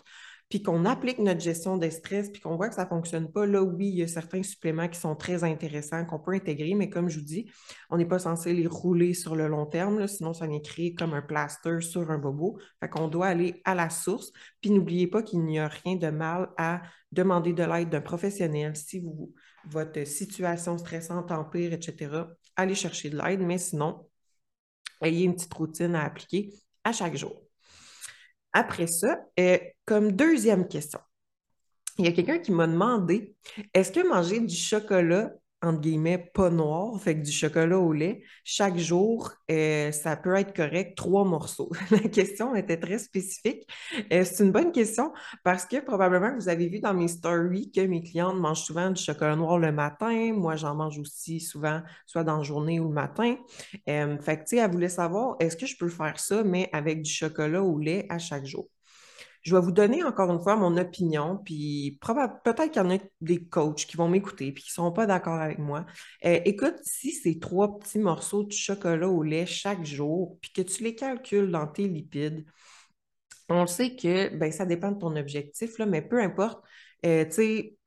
puis 0.51 0.62
qu'on 0.62 0.83
applique 0.83 1.18
notre 1.18 1.39
gestion 1.39 1.77
de 1.77 1.89
stress, 1.89 2.30
puis 2.30 2.42
qu'on 2.42 2.57
voit 2.57 2.68
que 2.68 2.75
ça 2.75 2.83
ne 2.83 2.89
fonctionne 2.89 3.31
pas, 3.31 3.45
là, 3.45 3.63
oui, 3.63 3.88
il 3.88 3.95
y 3.95 4.03
a 4.03 4.07
certains 4.07 4.44
suppléments 4.44 4.89
qui 4.89 5.00
sont 5.00 5.15
très 5.15 5.45
intéressants, 5.45 6.06
qu'on 6.06 6.19
peut 6.19 6.33
intégrer, 6.33 6.75
mais 6.75 6.89
comme 6.89 7.07
je 7.07 7.19
vous 7.19 7.25
dis, 7.25 7.50
on 7.89 7.98
n'est 7.98 8.06
pas 8.06 8.19
censé 8.19 8.53
les 8.53 8.68
rouler 8.68 9.13
sur 9.13 9.38
le 9.38 9.48
long 9.48 9.65
terme, 9.65 10.06
sinon 10.07 10.33
ça 10.33 10.48
vient 10.48 10.59
créer 10.59 10.94
comme 10.94 11.13
un 11.13 11.21
plaster 11.21 11.80
sur 11.80 12.12
un 12.12 12.18
bobo. 12.18 12.59
Fait 12.81 12.89
qu'on 12.89 13.07
doit 13.07 13.27
aller 13.27 13.62
à 13.63 13.75
la 13.75 13.89
source. 13.89 14.34
Puis 14.60 14.72
n'oubliez 14.72 15.08
pas 15.08 15.24
qu'il 15.24 15.41
n'y 15.46 15.58
a 15.58 15.70
rien 15.70 15.96
de 15.96 16.10
mal 16.10 16.50
à 16.58 16.81
demander 17.13 17.53
de 17.53 17.63
l'aide 17.63 17.89
d'un 17.89 18.01
professionnel 18.01 18.75
si 18.75 19.00
vous, 19.00 19.34
votre 19.70 20.05
situation 20.05 20.77
stressante 20.77 21.31
empire, 21.31 21.72
etc. 21.72 22.25
Allez 22.58 22.75
chercher 22.75 23.10
de 23.10 23.17
l'aide, 23.17 23.39
mais 23.39 23.58
sinon, 23.58 24.05
ayez 25.01 25.24
une 25.24 25.36
petite 25.36 25.53
routine 25.53 25.96
à 25.96 26.03
appliquer 26.03 26.53
à 26.84 26.91
chaque 26.91 27.15
jour. 27.15 27.50
Après 28.53 28.88
ça, 28.88 29.20
euh, 29.39 29.58
comme 29.86 30.12
deuxième 30.12 30.67
question, 30.67 31.00
il 31.98 32.05
y 32.05 32.08
a 32.08 32.12
quelqu'un 32.12 32.39
qui 32.39 32.51
m'a 32.51 32.67
demandé 32.67 33.36
est-ce 33.74 33.91
que 33.91 34.08
manger 34.08 34.39
du 34.39 34.55
chocolat 34.55 35.31
entre 35.62 35.80
guillemets, 35.82 36.18
pas 36.34 36.50
noir, 36.50 37.00
fait 37.00 37.15
que 37.15 37.24
du 37.25 37.32
chocolat 37.32 37.77
au 37.77 37.94
lait, 37.94 38.24
chaque 38.44 38.77
jour, 38.77 39.32
euh, 39.51 39.91
ça 39.91 40.15
peut 40.15 40.36
être 40.36 40.56
correct, 40.56 40.98
trois 40.98 41.24
morceaux. 41.24 41.70
La 41.91 42.00
question 42.00 42.56
était 42.56 42.80
très 42.80 42.98
spécifique. 42.98 43.68
Euh, 44.12 44.24
c'est 44.25 44.44
une 44.44 44.51
bonne 44.51 44.72
question 44.72 45.13
parce 45.44 45.65
que 45.65 45.80
probablement 45.80 46.34
vous 46.36 46.50
avez 46.50 46.68
vu 46.68 46.80
dans 46.80 46.94
mes 46.94 47.08
stories 47.08 47.72
que 47.72 47.82
mes 47.82 48.01
clientes 48.01 48.38
mangent 48.38 48.63
souvent 48.63 48.89
du 48.89 49.01
chocolat 49.01 49.36
noir 49.36 49.60
le 49.60 49.72
matin. 49.72 50.34
Moi, 50.34 50.56
j'en 50.56 50.75
mange 50.75 50.98
aussi 51.00 51.39
souvent, 51.39 51.82
soit 52.06 52.24
dans 52.24 52.38
la 52.38 52.44
journée 52.44 52.80
ou 52.80 52.88
le 52.88 52.94
matin. 52.94 53.36
Euh, 53.88 54.18
fait 54.20 54.38
que, 54.38 54.41
tu 54.44 54.48
sais, 54.56 54.58
elle 54.58 54.72
voulait 54.72 54.89
savoir, 54.89 55.36
est-ce 55.39 55.56
que 55.56 55.65
je 55.65 55.77
peux 55.77 55.89
faire 55.89 56.20
ça, 56.20 56.44
mais 56.44 56.70
avec 56.74 57.01
du 57.03 57.12
chocolat 57.12 57.62
au 57.62 57.77
lait 57.77 58.06
à 58.10 58.18
chaque 58.18 58.46
jour? 58.46 58.68
Je 59.41 59.55
vais 59.55 59.62
vous 59.62 59.71
donner 59.71 60.03
encore 60.03 60.31
une 60.31 60.39
fois 60.41 60.55
mon 60.55 60.77
opinion, 60.77 61.38
puis 61.43 62.00
peut-être 62.01 62.71
qu'il 62.71 62.81
y 62.81 62.86
en 62.86 62.91
a 62.91 62.98
des 63.21 63.43
coachs 63.43 63.86
qui 63.86 63.98
vont 63.98 64.07
m'écouter 64.07 64.51
puis 64.51 64.63
qui 64.63 64.69
ne 64.69 64.74
sont 64.74 64.91
pas 64.91 65.07
d'accord 65.07 65.39
avec 65.39 65.57
moi. 65.57 65.86
Euh, 66.25 66.39
écoute, 66.45 66.75
si 66.83 67.12
c'est 67.12 67.39
trois 67.39 67.79
petits 67.79 68.00
morceaux 68.00 68.43
de 68.43 68.51
chocolat 68.51 69.10
au 69.10 69.24
lait 69.24 69.48
chaque 69.48 69.83
jour, 69.83 70.38
puis 70.41 70.51
que 70.51 70.62
tu 70.62 70.83
les 70.83 70.95
calcules 70.95 71.50
dans 71.50 71.65
tes 71.67 71.88
lipides, 71.88 72.45
on 73.50 73.67
sait 73.67 73.95
que 73.95 74.36
ben, 74.38 74.51
ça 74.51 74.65
dépend 74.65 74.91
de 74.91 75.00
ton 75.00 75.15
objectif, 75.15 75.77
là, 75.77 75.86
mais 75.86 76.01
peu 76.01 76.21
importe. 76.21 76.63
Euh, 77.05 77.25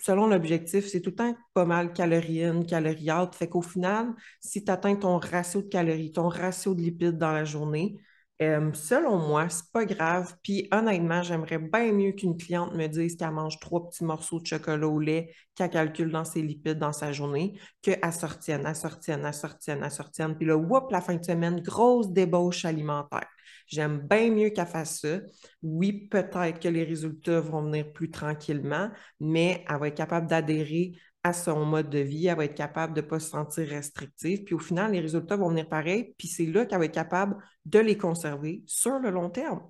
selon 0.00 0.26
l'objectif, 0.26 0.87
c'est 0.88 1.00
tout 1.00 1.11
le 1.11 1.16
temps 1.16 1.37
pas 1.54 1.64
mal 1.64 1.92
calorienne, 1.92 2.66
caloriate. 2.66 3.34
Fait 3.34 3.49
qu'au 3.49 3.62
final, 3.62 4.12
si 4.40 4.64
tu 4.64 4.70
atteins 4.70 4.96
ton 4.96 5.18
ratio 5.18 5.62
de 5.62 5.68
calories, 5.68 6.12
ton 6.12 6.28
ratio 6.28 6.75
de 6.75 6.80
lipides 6.82 7.16
dans 7.18 7.32
la 7.32 7.44
journée, 7.44 7.96
Selon 8.41 9.19
moi, 9.19 9.49
c'est 9.49 9.71
pas 9.73 9.85
grave. 9.85 10.35
Puis 10.43 10.69
honnêtement, 10.73 11.23
j'aimerais 11.23 11.59
bien 11.59 11.93
mieux 11.93 12.12
qu'une 12.12 12.37
cliente 12.37 12.75
me 12.75 12.88
dise 12.88 13.17
qu'elle 13.17 13.31
mange 13.31 13.61
trois 13.61 13.88
petits 13.88 14.05
morceaux 14.05 14.41
de 14.41 14.47
chocolat 14.47 14.88
au 14.88 14.99
lait, 14.99 15.33
qu'elle 15.55 15.71
calcule 15.71 16.11
dans 16.11 16.25
ses 16.25 16.43
lipides 16.43 16.79
dans 16.79 16.93
sa 16.93 17.12
journée, 17.12 17.59
qu'elle 17.81 18.12
sortienne, 18.12 18.64
elle 18.67 18.75
sortienne, 18.75 19.25
elle 19.25 19.35
sortienne, 19.35 19.81
elle 19.85 19.91
sortienne. 19.91 20.37
Puis 20.37 20.47
là, 20.47 20.57
whoop, 20.57 20.91
la 20.91 21.00
fin 21.00 21.14
de 21.14 21.25
semaine, 21.25 21.61
grosse 21.61 22.11
débauche 22.11 22.64
alimentaire. 22.64 23.29
J'aime 23.67 23.99
bien 23.99 24.31
mieux 24.31 24.50
qu'elle 24.50 24.67
fasse 24.67 25.00
ça. 25.00 25.21
Oui, 25.62 26.09
peut-être 26.09 26.59
que 26.59 26.69
les 26.69 26.85
résultats 26.85 27.41
vont 27.41 27.62
venir 27.62 27.93
plus 27.93 28.11
tranquillement, 28.11 28.91
mais 29.21 29.64
elle 29.69 29.79
va 29.79 29.88
être 29.88 29.97
capable 29.97 30.26
d'adhérer 30.26 30.93
à 31.25 31.33
son 31.33 31.64
mode 31.64 31.90
de 31.90 31.99
vie, 31.99 32.26
elle 32.26 32.37
va 32.37 32.45
être 32.45 32.54
capable 32.54 32.95
de 32.95 33.00
ne 33.00 33.07
pas 33.07 33.19
se 33.19 33.31
sentir 33.31 33.66
restrictive. 33.69 34.45
Puis 34.45 34.54
au 34.54 34.59
final, 34.59 34.93
les 34.93 35.00
résultats 35.00 35.37
vont 35.37 35.49
venir 35.49 35.69
pareil, 35.69 36.14
puis 36.19 36.28
c'est 36.28 36.47
là 36.47 36.66
qu'elle 36.66 36.78
va 36.78 36.85
être 36.85 36.93
capable 36.93 37.37
de 37.64 37.78
les 37.78 37.97
conserver 37.97 38.62
sur 38.66 38.99
le 38.99 39.11
long 39.11 39.31
terme. 39.31 39.62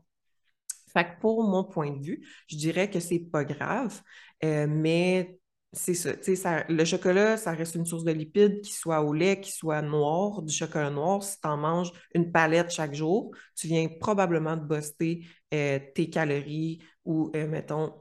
Fait 0.93 1.05
que 1.05 1.21
pour 1.21 1.43
mon 1.45 1.65
point 1.65 1.91
de 1.91 2.05
vue, 2.05 2.27
je 2.49 2.57
dirais 2.57 2.91
que 2.91 3.01
c'est 3.01 3.21
pas 3.21 3.45
grave, 3.45 4.01
euh, 4.45 4.67
mais 4.69 5.39
c'est 5.75 5.95
ça, 5.95 6.13
ça, 6.37 6.65
le 6.69 6.85
chocolat, 6.85 7.37
ça 7.37 7.53
reste 7.53 7.75
une 7.75 7.85
source 7.85 8.05
de 8.05 8.13
lipides, 8.13 8.61
qu'il 8.63 8.75
soit 8.75 9.03
au 9.03 9.13
lait, 9.13 9.41
qu'il 9.41 9.53
soit 9.53 9.83
noir, 9.83 10.43
du 10.43 10.53
chocolat 10.55 10.91
noir. 10.91 11.23
Si 11.23 11.41
tu 11.41 11.49
en 11.49 11.57
manges 11.57 11.93
une 12.15 12.31
palette 12.33 12.71
chaque 12.71 12.95
jour, 12.95 13.35
tu 13.57 13.67
viens 13.67 13.89
probablement 14.01 14.57
de 14.57 14.65
buster 14.65 15.27
euh, 15.53 15.79
tes 15.95 16.09
calories 16.11 16.81
ou, 17.05 17.31
euh, 17.37 17.47
mettons, 17.49 17.93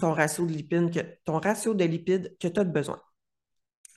ton 0.00 0.12
ratio 0.12 0.46
de 0.46 0.52
lipides 0.52 1.18
ton 1.24 1.38
ratio 1.40 1.74
de 1.74 1.84
lipides 1.84 2.36
que 2.40 2.48
tu 2.48 2.60
as 2.60 2.64
besoin. 2.64 3.00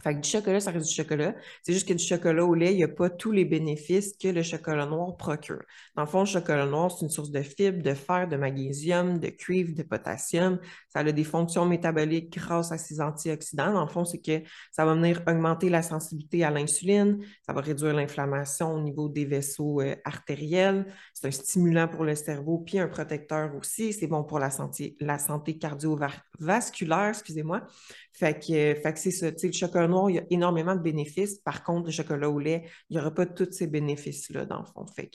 Fait 0.03 0.15
que 0.15 0.21
du 0.21 0.29
chocolat, 0.29 0.59
ça 0.61 0.71
reste 0.71 0.87
du 0.87 0.93
chocolat. 0.93 1.35
C'est 1.61 1.73
juste 1.73 1.87
que 1.87 1.93
du 1.93 2.03
chocolat 2.03 2.45
au 2.45 2.53
lait, 2.53 2.71
il 2.71 2.77
n'y 2.77 2.83
a 2.83 2.87
pas 2.87 3.09
tous 3.09 3.31
les 3.31 3.43
bénéfices 3.43 4.13
que 4.17 4.29
le 4.29 4.43
chocolat 4.43 4.85
noir 4.85 5.17
procure. 5.17 5.61
Dans 5.95 6.03
le 6.03 6.07
fond, 6.07 6.21
le 6.21 6.25
chocolat 6.25 6.65
noir, 6.65 6.91
c'est 6.91 7.05
une 7.05 7.11
source 7.11 7.31
de 7.31 7.41
fibres, 7.41 7.83
de 7.83 7.93
fer, 7.93 8.27
de 8.27 8.37
magnésium, 8.37 9.19
de 9.19 9.27
cuivre, 9.27 9.75
de 9.75 9.83
potassium. 9.83 10.59
Ça 10.87 10.99
a 10.99 11.11
des 11.11 11.23
fonctions 11.23 11.65
métaboliques 11.65 12.31
grâce 12.31 12.71
à 12.71 12.77
ses 12.77 13.01
antioxydants. 13.01 13.73
Dans 13.73 13.83
le 13.83 13.89
fond, 13.89 14.05
c'est 14.05 14.21
que 14.21 14.41
ça 14.71 14.85
va 14.85 14.93
venir 14.93 15.21
augmenter 15.27 15.69
la 15.69 15.81
sensibilité 15.81 16.43
à 16.43 16.51
l'insuline, 16.51 17.19
ça 17.45 17.51
va 17.51 17.61
réduire 17.61 17.93
l'inflammation 17.93 18.73
au 18.73 18.81
niveau 18.81 19.09
des 19.09 19.25
vaisseaux 19.25 19.81
euh, 19.81 19.95
artériels. 20.05 20.85
C'est 21.19 21.27
un 21.27 21.31
stimulant 21.31 21.89
pour 21.89 22.05
le 22.05 22.15
cerveau, 22.15 22.59
puis 22.59 22.79
un 22.79 22.87
protecteur 22.87 23.53
aussi. 23.55 23.91
C'est 23.91 24.07
bon 24.07 24.23
pour 24.23 24.39
la 24.39 24.49
santé, 24.49 24.95
la 25.01 25.19
santé 25.19 25.57
cardiovasculaire, 25.57 27.09
excusez-moi. 27.09 27.65
Fait 28.13 28.39
que, 28.39 28.79
fait 28.79 28.93
que 28.93 28.99
c'est 28.99 29.11
ça. 29.11 29.29
le 29.29 29.51
chocolat 29.51 29.87
noir, 29.89 30.09
il 30.09 30.15
y 30.15 30.19
a 30.19 30.23
énormément 30.29 30.75
de 30.75 30.81
bénéfices. 30.81 31.39
Par 31.39 31.63
contre, 31.63 31.87
le 31.87 31.91
chocolat 31.91 32.29
au 32.29 32.39
lait, 32.39 32.63
il 32.89 32.95
n'y 32.95 33.01
aura 33.01 33.13
pas 33.13 33.25
tous 33.25 33.51
ces 33.51 33.67
bénéfices-là, 33.67 34.45
dans 34.45 34.59
le 34.59 34.65
fond. 34.65 34.85
Fait 34.87 35.11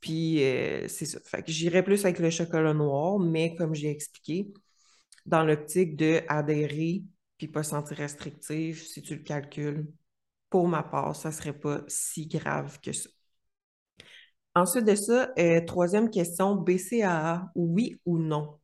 puis, 0.00 0.42
euh, 0.42 0.88
c'est 0.88 1.04
ça. 1.04 1.20
Fait 1.24 1.42
que 1.42 1.52
j'irais 1.52 1.84
plus 1.84 2.02
avec 2.06 2.18
le 2.18 2.30
chocolat 2.30 2.72
noir, 2.72 3.18
mais 3.18 3.54
comme 3.54 3.74
j'ai 3.74 3.90
expliqué, 3.90 4.52
dans 5.26 5.44
l'optique 5.44 5.96
d'adhérer 5.96 7.04
puis 7.36 7.48
pas 7.48 7.62
sentir 7.62 7.98
restrictif, 7.98 8.86
si 8.86 9.02
tu 9.02 9.16
le 9.16 9.22
calcules, 9.22 9.86
pour 10.48 10.66
ma 10.66 10.82
part, 10.82 11.14
ça 11.14 11.28
ne 11.28 11.34
serait 11.34 11.58
pas 11.58 11.82
si 11.88 12.26
grave 12.26 12.80
que 12.80 12.92
ça. 12.92 13.10
Ensuite 14.54 14.84
de 14.84 14.94
ça, 14.94 15.32
euh, 15.38 15.64
troisième 15.64 16.10
question, 16.10 16.56
BCAA, 16.56 17.50
oui 17.54 17.98
ou 18.04 18.18
non? 18.18 18.58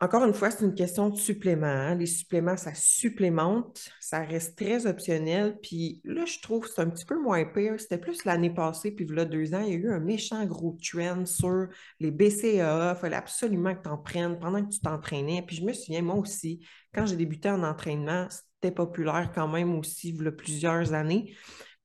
Encore 0.00 0.24
une 0.24 0.34
fois, 0.34 0.50
c'est 0.50 0.64
une 0.64 0.74
question 0.74 1.08
de 1.08 1.16
supplément. 1.16 1.66
Hein. 1.66 1.94
Les 1.94 2.06
suppléments, 2.06 2.56
ça 2.56 2.74
supplémente, 2.74 3.88
ça 4.00 4.20
reste 4.20 4.58
très 4.58 4.86
optionnel. 4.86 5.58
Puis 5.62 6.02
là, 6.04 6.24
je 6.26 6.40
trouve 6.40 6.64
que 6.64 6.68
c'est 6.68 6.82
un 6.82 6.90
petit 6.90 7.06
peu 7.06 7.18
moins 7.18 7.44
pire. 7.44 7.80
C'était 7.80 7.98
plus 7.98 8.24
l'année 8.24 8.52
passée, 8.52 8.90
puis 8.90 9.06
là, 9.06 9.24
deux 9.24 9.54
ans, 9.54 9.62
il 9.62 9.72
y 9.72 9.72
a 9.72 9.78
eu 9.78 9.90
un 9.90 10.00
méchant 10.00 10.44
gros 10.44 10.76
trend 10.82 11.24
sur 11.24 11.68
les 12.00 12.10
BCAA. 12.10 12.94
Il 12.96 13.00
fallait 13.00 13.16
absolument 13.16 13.74
que 13.74 13.82
tu 13.82 13.88
en 13.88 13.96
prennes 13.96 14.38
pendant 14.38 14.62
que 14.62 14.70
tu 14.70 14.80
t'entraînais. 14.80 15.42
Puis 15.46 15.56
je 15.56 15.64
me 15.64 15.72
souviens, 15.72 16.02
moi 16.02 16.16
aussi, 16.16 16.60
quand 16.92 17.06
j'ai 17.06 17.16
débuté 17.16 17.48
en 17.48 17.62
entraînement, 17.62 18.28
c'était 18.30 18.74
populaire 18.74 19.32
quand 19.34 19.48
même 19.48 19.74
aussi, 19.78 20.10
il 20.10 20.30
plusieurs 20.32 20.92
années. 20.92 21.34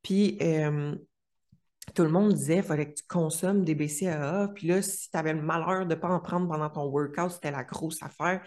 Puis 0.01 0.37
euh, 0.41 0.95
tout 1.99 2.05
le 2.05 2.11
monde 2.11 2.33
disait 2.33 2.55
qu'il 2.55 2.63
fallait 2.63 2.93
que 2.93 2.97
tu 2.97 3.03
consommes 3.09 3.65
des 3.65 3.75
BCAA. 3.75 4.51
Puis 4.55 4.67
là, 4.67 4.81
si 4.81 5.11
tu 5.11 5.17
avais 5.17 5.33
le 5.33 5.41
malheur 5.41 5.85
de 5.85 5.95
ne 5.95 5.99
pas 5.99 6.07
en 6.07 6.21
prendre 6.21 6.47
pendant 6.47 6.69
ton 6.69 6.85
workout, 6.85 7.29
c'était 7.29 7.51
la 7.51 7.65
grosse 7.65 8.01
affaire. 8.01 8.41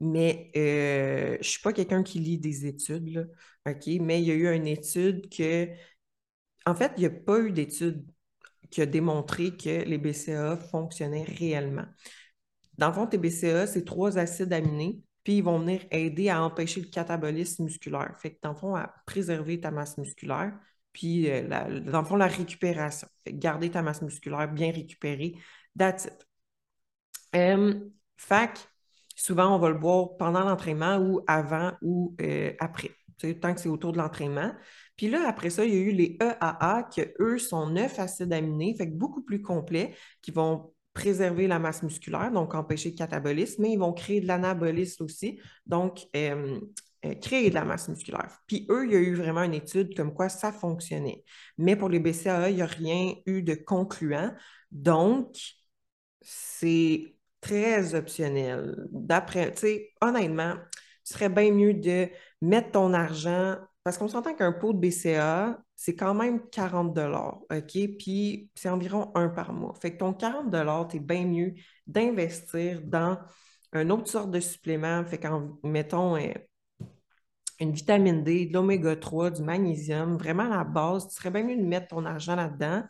Mais 0.00 0.50
euh, 0.56 1.32
je 1.34 1.38
ne 1.38 1.42
suis 1.42 1.60
pas 1.60 1.74
quelqu'un 1.74 2.02
qui 2.02 2.18
lit 2.18 2.38
des 2.38 2.64
études? 2.64 3.30
Mais 3.66 4.22
il 4.22 4.24
y 4.26 4.30
a 4.30 4.34
eu 4.34 4.54
une 4.54 4.66
étude 4.66 5.28
que. 5.28 5.68
En 6.64 6.74
fait, 6.74 6.92
il 6.96 7.00
n'y 7.00 7.06
a 7.06 7.10
pas 7.10 7.40
eu 7.40 7.52
d'étude 7.52 8.06
qui 8.70 8.80
a 8.80 8.86
démontré 8.86 9.54
que 9.54 9.84
les 9.84 9.98
BCAA 9.98 10.56
fonctionnaient 10.56 11.24
réellement. 11.24 11.84
Dans 12.78 12.88
le 12.88 12.94
fond, 12.94 13.06
tes 13.06 13.18
BCAA, 13.18 13.66
c'est 13.66 13.84
trois 13.84 14.16
acides 14.16 14.52
aminés, 14.54 15.02
puis 15.24 15.36
ils 15.38 15.44
vont 15.44 15.58
venir 15.58 15.82
aider 15.90 16.30
à 16.30 16.42
empêcher 16.42 16.80
le 16.80 16.88
catabolisme 16.88 17.64
musculaire. 17.64 18.16
Fait 18.18 18.30
que, 18.30 18.38
dans 18.42 18.52
le 18.52 18.56
fond, 18.56 18.74
à 18.74 18.94
préserver 19.04 19.60
ta 19.60 19.70
masse 19.70 19.98
musculaire, 19.98 20.58
puis 20.94 21.30
euh, 21.30 21.42
dans 21.80 22.00
le 22.00 22.06
fond, 22.06 22.16
la 22.16 22.28
récupération. 22.28 23.06
garder 23.26 23.70
ta 23.70 23.82
masse 23.82 24.00
musculaire 24.00 24.50
bien 24.50 24.72
récupérée, 24.72 25.34
that's 25.76 26.06
it. 26.06 26.26
fac, 28.16 28.66
souvent, 29.14 29.54
on 29.54 29.58
va 29.58 29.68
le 29.68 29.78
boire 29.78 30.16
pendant 30.16 30.44
l'entraînement 30.44 30.96
ou 30.96 31.20
avant 31.26 31.72
ou 31.82 32.14
euh, 32.22 32.52
après, 32.60 32.92
tant 33.40 33.52
que 33.52 33.60
c'est 33.60 33.68
autour 33.68 33.92
de 33.92 33.98
l'entraînement. 33.98 34.52
Puis 34.96 35.08
là, 35.10 35.28
après 35.28 35.50
ça, 35.50 35.64
il 35.64 35.74
y 35.74 35.76
a 35.76 35.80
eu 35.80 35.90
les 35.90 36.16
EAA, 36.20 36.84
qui, 36.90 37.02
eux, 37.18 37.38
sont 37.38 37.68
neuf 37.68 37.98
acides 37.98 38.32
aminés, 38.32 38.76
fait 38.78 38.86
beaucoup 38.86 39.22
plus 39.22 39.42
complets, 39.42 39.94
qui 40.22 40.30
vont 40.30 40.72
préserver 40.92 41.48
la 41.48 41.58
masse 41.58 41.82
musculaire, 41.82 42.30
donc 42.30 42.54
empêcher 42.54 42.90
le 42.90 42.96
catabolisme, 42.96 43.62
mais 43.62 43.72
ils 43.72 43.78
vont 43.78 43.92
créer 43.92 44.20
de 44.20 44.28
l'anabolisme 44.28 45.02
aussi, 45.02 45.40
donc 45.66 46.06
euh, 46.14 46.60
créer 47.12 47.50
de 47.50 47.54
la 47.54 47.64
masse 47.64 47.88
musculaire. 47.88 48.40
Puis 48.46 48.66
eux, 48.70 48.86
il 48.86 48.92
y 48.92 48.96
a 48.96 49.00
eu 49.00 49.14
vraiment 49.14 49.42
une 49.42 49.54
étude 49.54 49.96
comme 49.96 50.14
quoi 50.14 50.28
ça 50.28 50.52
fonctionnait. 50.52 51.24
Mais 51.58 51.76
pour 51.76 51.88
les 51.88 52.00
BCAA, 52.00 52.50
il 52.50 52.56
n'y 52.56 52.62
a 52.62 52.66
rien 52.66 53.14
eu 53.26 53.42
de 53.42 53.54
concluant. 53.54 54.32
Donc, 54.70 55.36
c'est 56.20 57.16
très 57.40 57.94
optionnel. 57.94 58.86
D'après, 58.90 59.52
tu 59.52 59.58
sais, 59.60 59.92
honnêtement, 60.00 60.54
ce 61.04 61.14
serait 61.14 61.28
bien 61.28 61.52
mieux 61.52 61.74
de 61.74 62.08
mettre 62.40 62.72
ton 62.72 62.92
argent, 62.94 63.56
parce 63.82 63.98
qu'on 63.98 64.08
s'entend 64.08 64.34
qu'un 64.34 64.52
pot 64.52 64.72
de 64.72 64.78
BCA, 64.78 65.58
c'est 65.76 65.94
quand 65.94 66.14
même 66.14 66.48
40 66.48 66.98
OK? 67.50 67.78
Puis 67.98 68.50
c'est 68.54 68.70
environ 68.70 69.12
un 69.14 69.28
par 69.28 69.52
mois. 69.52 69.74
Fait 69.80 69.92
que 69.92 69.98
ton 69.98 70.14
40 70.14 70.50
tu 70.90 70.96
es 70.96 71.00
bien 71.00 71.26
mieux 71.26 71.54
d'investir 71.86 72.80
dans 72.82 73.18
une 73.74 73.92
autre 73.92 74.08
sorte 74.08 74.30
de 74.30 74.40
supplément. 74.40 75.04
Fait 75.04 75.18
qu'en, 75.18 75.58
mettons, 75.62 76.16
euh, 76.16 76.32
une 77.60 77.72
vitamine 77.72 78.24
D, 78.24 78.46
de 78.46 78.52
l'oméga 78.52 78.96
3, 78.96 79.30
du 79.30 79.42
magnésium, 79.42 80.16
vraiment 80.16 80.48
la 80.48 80.64
base, 80.64 81.08
tu 81.08 81.14
serais 81.14 81.30
bien 81.30 81.44
mieux 81.44 81.56
de 81.56 81.62
mettre 81.62 81.88
ton 81.88 82.04
argent 82.04 82.34
là-dedans 82.36 82.82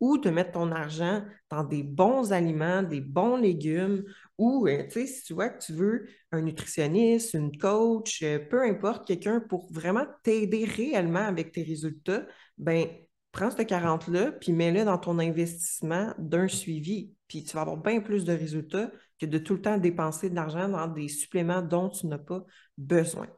ou 0.00 0.18
de 0.18 0.30
mettre 0.30 0.52
ton 0.52 0.72
argent 0.72 1.22
dans 1.50 1.64
des 1.64 1.82
bons 1.82 2.32
aliments, 2.32 2.82
des 2.82 3.00
bons 3.00 3.36
légumes 3.36 4.04
ou, 4.38 4.66
euh, 4.66 4.84
tu 4.84 4.92
sais, 4.92 5.06
si 5.06 5.22
tu 5.22 5.34
vois 5.34 5.48
que 5.48 5.64
tu 5.64 5.72
veux 5.72 6.06
un 6.32 6.40
nutritionniste, 6.42 7.34
une 7.34 7.56
coach, 7.56 8.22
euh, 8.22 8.38
peu 8.38 8.62
importe, 8.62 9.06
quelqu'un 9.06 9.40
pour 9.40 9.72
vraiment 9.72 10.06
t'aider 10.22 10.64
réellement 10.64 11.20
avec 11.20 11.52
tes 11.52 11.62
résultats, 11.62 12.26
ben 12.58 12.86
prends 13.32 13.50
ce 13.50 13.62
40-là, 13.62 14.32
puis 14.32 14.52
mets-le 14.52 14.84
dans 14.84 14.98
ton 14.98 15.18
investissement 15.18 16.14
d'un 16.18 16.48
suivi. 16.48 17.14
Puis 17.28 17.44
tu 17.44 17.54
vas 17.54 17.62
avoir 17.62 17.78
bien 17.78 18.00
plus 18.00 18.24
de 18.24 18.32
résultats 18.32 18.90
que 19.18 19.26
de 19.26 19.38
tout 19.38 19.54
le 19.54 19.62
temps 19.62 19.78
dépenser 19.78 20.30
de 20.30 20.34
l'argent 20.34 20.68
dans 20.68 20.86
des 20.86 21.08
suppléments 21.08 21.62
dont 21.62 21.88
tu 21.88 22.06
n'as 22.06 22.18
pas 22.18 22.44
besoin. 22.76 23.28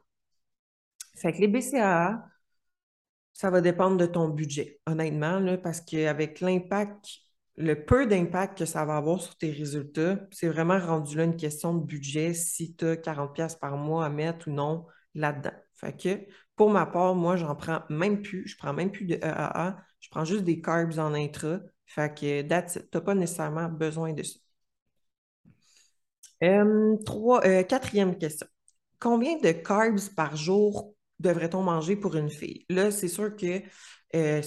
Fait 1.14 1.32
que 1.32 1.38
les 1.38 1.48
BCAA, 1.48 2.24
ça 3.32 3.50
va 3.50 3.60
dépendre 3.60 3.96
de 3.96 4.06
ton 4.06 4.28
budget, 4.28 4.80
honnêtement, 4.86 5.38
là, 5.40 5.58
parce 5.58 5.80
qu'avec 5.80 6.40
l'impact, 6.40 7.08
le 7.56 7.84
peu 7.84 8.06
d'impact 8.06 8.58
que 8.58 8.64
ça 8.64 8.84
va 8.84 8.96
avoir 8.96 9.20
sur 9.20 9.36
tes 9.36 9.50
résultats, 9.50 10.18
c'est 10.30 10.48
vraiment 10.48 10.78
rendu 10.78 11.16
là 11.16 11.24
une 11.24 11.36
question 11.36 11.74
de 11.74 11.84
budget 11.84 12.34
si 12.34 12.74
tu 12.74 12.84
as 12.86 12.96
40$ 12.96 13.58
par 13.58 13.76
mois 13.76 14.04
à 14.06 14.08
mettre 14.08 14.48
ou 14.48 14.52
non 14.52 14.86
là-dedans. 15.14 15.52
Fait 15.74 15.96
que 15.96 16.26
pour 16.56 16.70
ma 16.70 16.86
part, 16.86 17.14
moi, 17.14 17.36
j'en 17.36 17.54
prends 17.54 17.82
même 17.90 18.22
plus. 18.22 18.46
Je 18.46 18.56
prends 18.56 18.72
même 18.72 18.90
plus 18.90 19.04
de 19.06 19.16
EAA. 19.16 19.76
Je 20.00 20.08
prends 20.10 20.24
juste 20.24 20.44
des 20.44 20.60
carbs 20.60 20.98
en 20.98 21.14
intra. 21.14 21.58
Fait 21.86 22.12
que 22.12 22.42
tu 22.42 22.78
n'as 22.94 23.00
pas 23.00 23.14
nécessairement 23.14 23.68
besoin 23.68 24.12
de 24.12 24.22
ça. 24.22 24.38
Euh, 26.42 26.96
trois, 27.04 27.44
euh, 27.46 27.62
quatrième 27.62 28.16
question. 28.18 28.46
Combien 29.00 29.38
de 29.38 29.52
carbs 29.52 30.08
par 30.16 30.36
jour 30.36 30.94
devrait-on 31.24 31.62
manger 31.62 31.96
pour 31.96 32.16
une 32.16 32.30
fille? 32.30 32.64
Là, 32.68 32.90
c'est 32.90 33.08
sûr 33.08 33.34
que, 33.36 33.62
euh, 34.14 34.42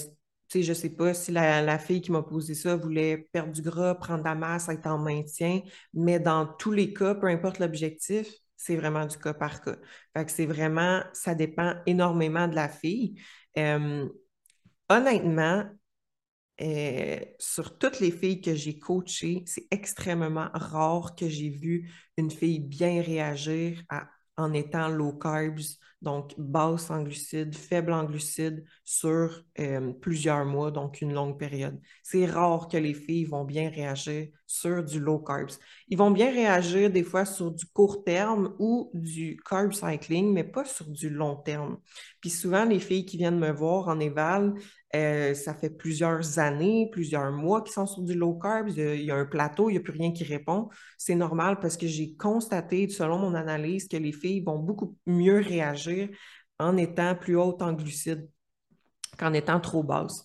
sais, 0.48 0.62
je 0.62 0.72
sais 0.72 0.90
pas 0.90 1.14
si 1.14 1.32
la, 1.32 1.78
fille 1.78 2.00
qui 2.00 2.12
m'a 2.12 2.22
posé 2.22 2.54
ça 2.54 2.76
voulait 2.76 3.28
perdre 3.32 3.52
du 3.52 3.62
gras, 3.62 3.94
prendre 3.94 4.20
de 4.20 4.28
la 4.28 4.34
masse, 4.34 4.68
être 4.68 4.86
en 4.86 4.98
maintien, 4.98 5.60
mais 5.92 6.18
dans 6.20 6.46
tous 6.46 6.72
les 6.72 6.92
cas, 6.94 7.14
peu 7.14 7.26
importe 7.26 7.58
l'objectif, 7.58 8.28
c'est 8.56 8.76
vraiment 8.76 9.06
du 9.06 9.16
cas 9.18 9.34
par 9.34 9.60
cas. 9.60 9.76
Fait 10.16 10.24
que 10.24 10.32
c'est 10.32 10.46
vraiment, 10.46 11.02
ça 11.12 11.34
dépend 11.34 11.74
énormément 11.86 12.48
de 12.48 12.54
la 12.54 12.68
fille. 12.68 13.20
Euh, 13.56 14.08
honnêtement, 14.88 15.64
euh, 16.60 17.20
sur 17.38 17.78
toutes 17.78 18.00
les 18.00 18.10
filles 18.10 18.40
que 18.40 18.54
j'ai 18.54 18.78
coachées, 18.78 19.44
c'est 19.46 19.68
extrêmement 19.70 20.48
rare 20.54 21.14
que 21.14 21.28
j'ai 21.28 21.50
vu 21.50 21.92
une 22.16 22.32
fille 22.32 22.58
bien 22.58 23.00
réagir 23.00 23.82
en 24.38 24.52
étant 24.52 24.88
low 24.88 25.12
carbs, 25.12 25.76
donc 26.00 26.32
basse 26.38 26.90
en 26.90 27.02
glucides, 27.02 27.54
faible 27.54 27.92
en 27.92 28.04
glucides 28.04 28.64
sur 28.84 29.42
euh, 29.58 29.92
plusieurs 29.94 30.44
mois, 30.44 30.70
donc 30.70 31.00
une 31.00 31.12
longue 31.12 31.36
période. 31.36 31.78
C'est 32.04 32.24
rare 32.24 32.68
que 32.68 32.76
les 32.76 32.94
filles 32.94 33.24
vont 33.24 33.44
bien 33.44 33.68
réagir 33.68 34.28
sur 34.46 34.84
du 34.84 35.00
low 35.00 35.18
carbs. 35.18 35.58
Ils 35.88 35.98
vont 35.98 36.12
bien 36.12 36.30
réagir 36.30 36.88
des 36.90 37.02
fois 37.02 37.24
sur 37.24 37.50
du 37.50 37.66
court 37.66 38.04
terme 38.04 38.54
ou 38.60 38.90
du 38.94 39.40
carb 39.44 39.72
cycling, 39.72 40.32
mais 40.32 40.44
pas 40.44 40.64
sur 40.64 40.86
du 40.86 41.10
long 41.10 41.34
terme. 41.34 41.78
Puis 42.20 42.30
souvent, 42.30 42.64
les 42.64 42.78
filles 42.78 43.04
qui 43.04 43.16
viennent 43.16 43.40
me 43.40 43.50
voir 43.50 43.88
en 43.88 43.98
éval, 43.98 44.54
euh, 44.94 45.34
ça 45.34 45.54
fait 45.54 45.70
plusieurs 45.70 46.38
années, 46.38 46.88
plusieurs 46.90 47.30
mois 47.30 47.62
qu'ils 47.62 47.74
sont 47.74 47.86
sur 47.86 48.02
du 48.02 48.14
low 48.14 48.34
carb. 48.34 48.68
Il 48.70 49.02
y 49.02 49.10
a 49.10 49.16
un 49.16 49.26
plateau, 49.26 49.68
il 49.68 49.74
n'y 49.74 49.78
a 49.78 49.82
plus 49.82 49.92
rien 49.92 50.12
qui 50.12 50.24
répond. 50.24 50.68
C'est 50.96 51.14
normal 51.14 51.58
parce 51.60 51.76
que 51.76 51.86
j'ai 51.86 52.14
constaté, 52.14 52.88
selon 52.88 53.18
mon 53.18 53.34
analyse, 53.34 53.88
que 53.88 53.96
les 53.96 54.12
filles 54.12 54.40
vont 54.40 54.58
beaucoup 54.58 54.96
mieux 55.06 55.40
réagir 55.40 56.08
en 56.58 56.76
étant 56.76 57.14
plus 57.14 57.36
hautes 57.36 57.62
en 57.62 57.72
glucides 57.72 58.28
qu'en 59.18 59.32
étant 59.34 59.60
trop 59.60 59.82
basses. 59.82 60.24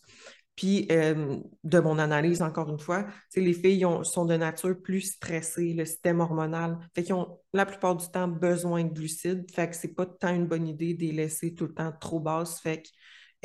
Puis, 0.56 0.88
euh, 0.92 1.40
de 1.64 1.80
mon 1.80 1.98
analyse, 1.98 2.44
encore 2.44 2.70
une 2.70 2.80
fois, 2.80 3.08
les 3.36 3.54
filles 3.54 3.88
sont 4.04 4.26
de 4.26 4.36
nature 4.36 4.80
plus 4.82 5.02
stressées, 5.02 5.74
le 5.74 5.84
système 5.84 6.20
hormonal. 6.20 6.78
Fait 6.94 7.04
qu'ils 7.04 7.16
ont 7.16 7.40
la 7.54 7.66
plupart 7.66 7.96
du 7.96 8.08
temps 8.12 8.28
besoin 8.28 8.84
de 8.84 8.94
glucides. 8.94 9.50
Fait 9.52 9.68
que 9.68 9.76
c'est 9.76 9.96
pas 9.96 10.06
tant 10.06 10.34
une 10.34 10.46
bonne 10.46 10.68
idée 10.68 10.94
de 10.94 11.02
les 11.02 11.12
laisser 11.12 11.56
tout 11.56 11.66
le 11.66 11.74
temps 11.74 11.92
trop 12.00 12.20
basses. 12.20 12.62
Fait 12.62 12.84
que 12.84 12.88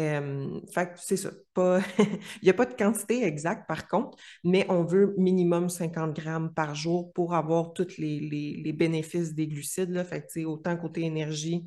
euh, 0.00 0.60
fait 0.72 0.92
c'est 0.96 1.16
ça. 1.16 1.30
Il 1.58 2.44
n'y 2.44 2.50
a 2.50 2.54
pas 2.54 2.66
de 2.66 2.74
quantité 2.74 3.24
exacte 3.24 3.66
par 3.66 3.88
contre, 3.88 4.16
mais 4.44 4.64
on 4.68 4.84
veut 4.84 5.14
minimum 5.18 5.68
50 5.68 6.14
grammes 6.14 6.54
par 6.54 6.74
jour 6.74 7.12
pour 7.12 7.34
avoir 7.34 7.72
tous 7.72 7.98
les, 7.98 8.72
bénéfices 8.76 9.34
des 9.34 9.48
glucides. 9.48 9.90
Là. 9.90 10.04
Fait 10.04 10.24
que, 10.24 10.44
autant 10.44 10.76
côté 10.76 11.02
énergie, 11.02 11.66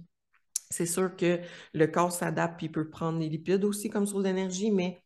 c'est 0.70 0.86
sûr 0.86 1.16
que 1.16 1.40
le 1.74 1.88
corps 1.88 2.12
s'adapte 2.12 2.64
et 2.64 2.70
peut 2.70 2.90
prendre 2.90 3.20
les 3.20 3.28
lipides 3.28 3.66
aussi 3.66 3.90
comme 3.90 4.06
source 4.06 4.24
d'énergie, 4.24 4.72
mais 4.72 5.02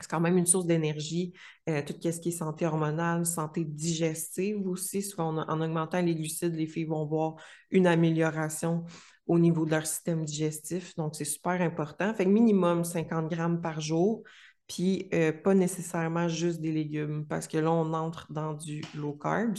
c'est 0.00 0.10
quand 0.10 0.20
même 0.20 0.38
une 0.38 0.46
source 0.46 0.66
d'énergie, 0.66 1.32
euh, 1.68 1.82
tout 1.82 1.94
ce 2.00 2.20
qui 2.20 2.28
est 2.28 2.32
santé 2.32 2.66
hormonale, 2.66 3.26
santé 3.26 3.64
digestive 3.64 4.66
aussi. 4.66 5.04
En, 5.18 5.60
augmentant 5.60 6.00
les 6.00 6.14
glucides, 6.14 6.54
les 6.54 6.66
filles 6.66 6.84
vont 6.84 7.04
voir 7.04 7.36
une 7.70 7.86
amélioration 7.86 8.84
au 9.26 9.38
niveau 9.38 9.66
de 9.66 9.72
leur 9.72 9.86
système 9.86 10.24
digestif. 10.24 10.94
Donc, 10.96 11.14
c'est 11.16 11.24
super 11.24 11.60
important. 11.60 12.14
Fait 12.14 12.24
que 12.24 12.30
minimum 12.30 12.84
50 12.84 13.28
grammes 13.28 13.60
par 13.60 13.80
jour, 13.80 14.22
puis 14.68 15.08
euh, 15.12 15.32
pas 15.32 15.54
nécessairement 15.54 16.28
juste 16.28 16.60
des 16.60 16.72
légumes, 16.72 17.26
parce 17.26 17.48
que 17.48 17.58
là, 17.58 17.72
on 17.72 17.92
entre 17.92 18.32
dans 18.32 18.54
du 18.54 18.82
low 18.94 19.12
carbs. 19.12 19.58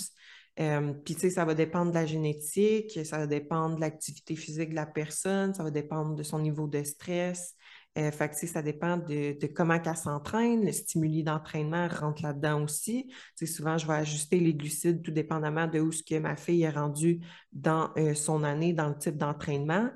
Euh, 0.59 0.93
puis, 1.05 1.15
tu 1.15 1.21
sais, 1.21 1.29
ça 1.29 1.45
va 1.45 1.53
dépendre 1.53 1.91
de 1.91 1.95
la 1.95 2.05
génétique, 2.05 2.99
ça 3.05 3.17
va 3.17 3.27
dépendre 3.27 3.75
de 3.75 3.81
l'activité 3.81 4.35
physique 4.35 4.71
de 4.71 4.75
la 4.75 4.85
personne, 4.85 5.53
ça 5.53 5.63
va 5.63 5.71
dépendre 5.71 6.15
de 6.15 6.23
son 6.23 6.39
niveau 6.39 6.67
de 6.67 6.83
stress, 6.83 7.55
euh, 7.97 8.11
fait 8.11 8.29
que, 8.29 8.47
ça 8.47 8.61
dépend 8.61 8.97
de, 8.97 9.35
comment 9.47 9.79
elle 9.83 9.97
s'entraîne. 9.97 10.65
Le 10.65 10.71
stimuli 10.71 11.23
d'entraînement 11.23 11.87
rentre 11.87 12.23
là-dedans 12.23 12.63
aussi. 12.63 13.11
souvent, 13.45 13.77
je 13.77 13.87
vais 13.87 13.95
ajuster 13.95 14.39
les 14.39 14.53
glucides 14.53 15.01
tout 15.01 15.11
dépendamment 15.11 15.67
de 15.67 15.79
où 15.79 15.91
ce 15.91 16.03
que 16.03 16.17
ma 16.19 16.35
fille 16.35 16.63
est 16.63 16.69
rendue 16.69 17.19
dans 17.51 17.91
euh, 17.97 18.13
son 18.13 18.43
année, 18.43 18.73
dans 18.73 18.89
le 18.89 18.97
type 18.97 19.17
d'entraînement. 19.17 19.89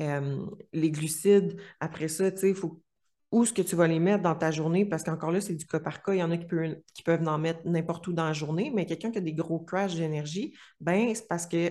Euh, 0.00 0.46
les 0.72 0.90
glucides, 0.90 1.60
après 1.80 2.08
ça, 2.08 2.30
il 2.42 2.54
faut 2.54 2.80
où 3.32 3.44
est-ce 3.44 3.52
que 3.52 3.62
tu 3.62 3.76
vas 3.76 3.86
les 3.86 4.00
mettre 4.00 4.24
dans 4.24 4.34
ta 4.34 4.50
journée, 4.50 4.84
parce 4.84 5.04
qu'encore 5.04 5.30
là, 5.30 5.40
c'est 5.40 5.54
du 5.54 5.64
cas 5.64 5.78
par 5.78 6.02
cas. 6.02 6.14
Il 6.14 6.18
y 6.18 6.22
en 6.22 6.32
a 6.32 6.36
qui, 6.36 6.46
qui 6.94 7.02
peuvent 7.04 7.26
en 7.28 7.38
mettre 7.38 7.60
n'importe 7.64 8.06
où 8.08 8.12
dans 8.12 8.24
la 8.24 8.32
journée, 8.32 8.72
mais 8.74 8.86
quelqu'un 8.86 9.10
qui 9.12 9.18
a 9.18 9.20
des 9.20 9.34
gros 9.34 9.60
crashs 9.60 9.94
d'énergie, 9.94 10.52
ben 10.80 11.14
c'est 11.14 11.28
parce 11.28 11.46
que 11.46 11.70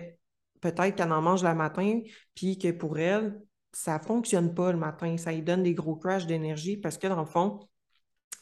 peut-être 0.61 0.95
qu'elle 0.95 1.11
en 1.11 1.21
mange 1.21 1.43
le 1.43 1.53
matin, 1.53 1.99
puis 2.33 2.57
que 2.57 2.71
pour 2.71 2.97
elle, 2.97 3.41
ça 3.71 3.97
ne 3.97 4.03
fonctionne 4.03 4.53
pas 4.53 4.71
le 4.71 4.77
matin. 4.77 5.17
Ça 5.17 5.31
lui 5.31 5.41
donne 5.41 5.63
des 5.63 5.73
gros 5.73 5.95
crashs 5.95 6.25
d'énergie 6.25 6.77
parce 6.77 6.97
que, 6.97 7.07
dans 7.07 7.19
le 7.19 7.25
fond, 7.25 7.59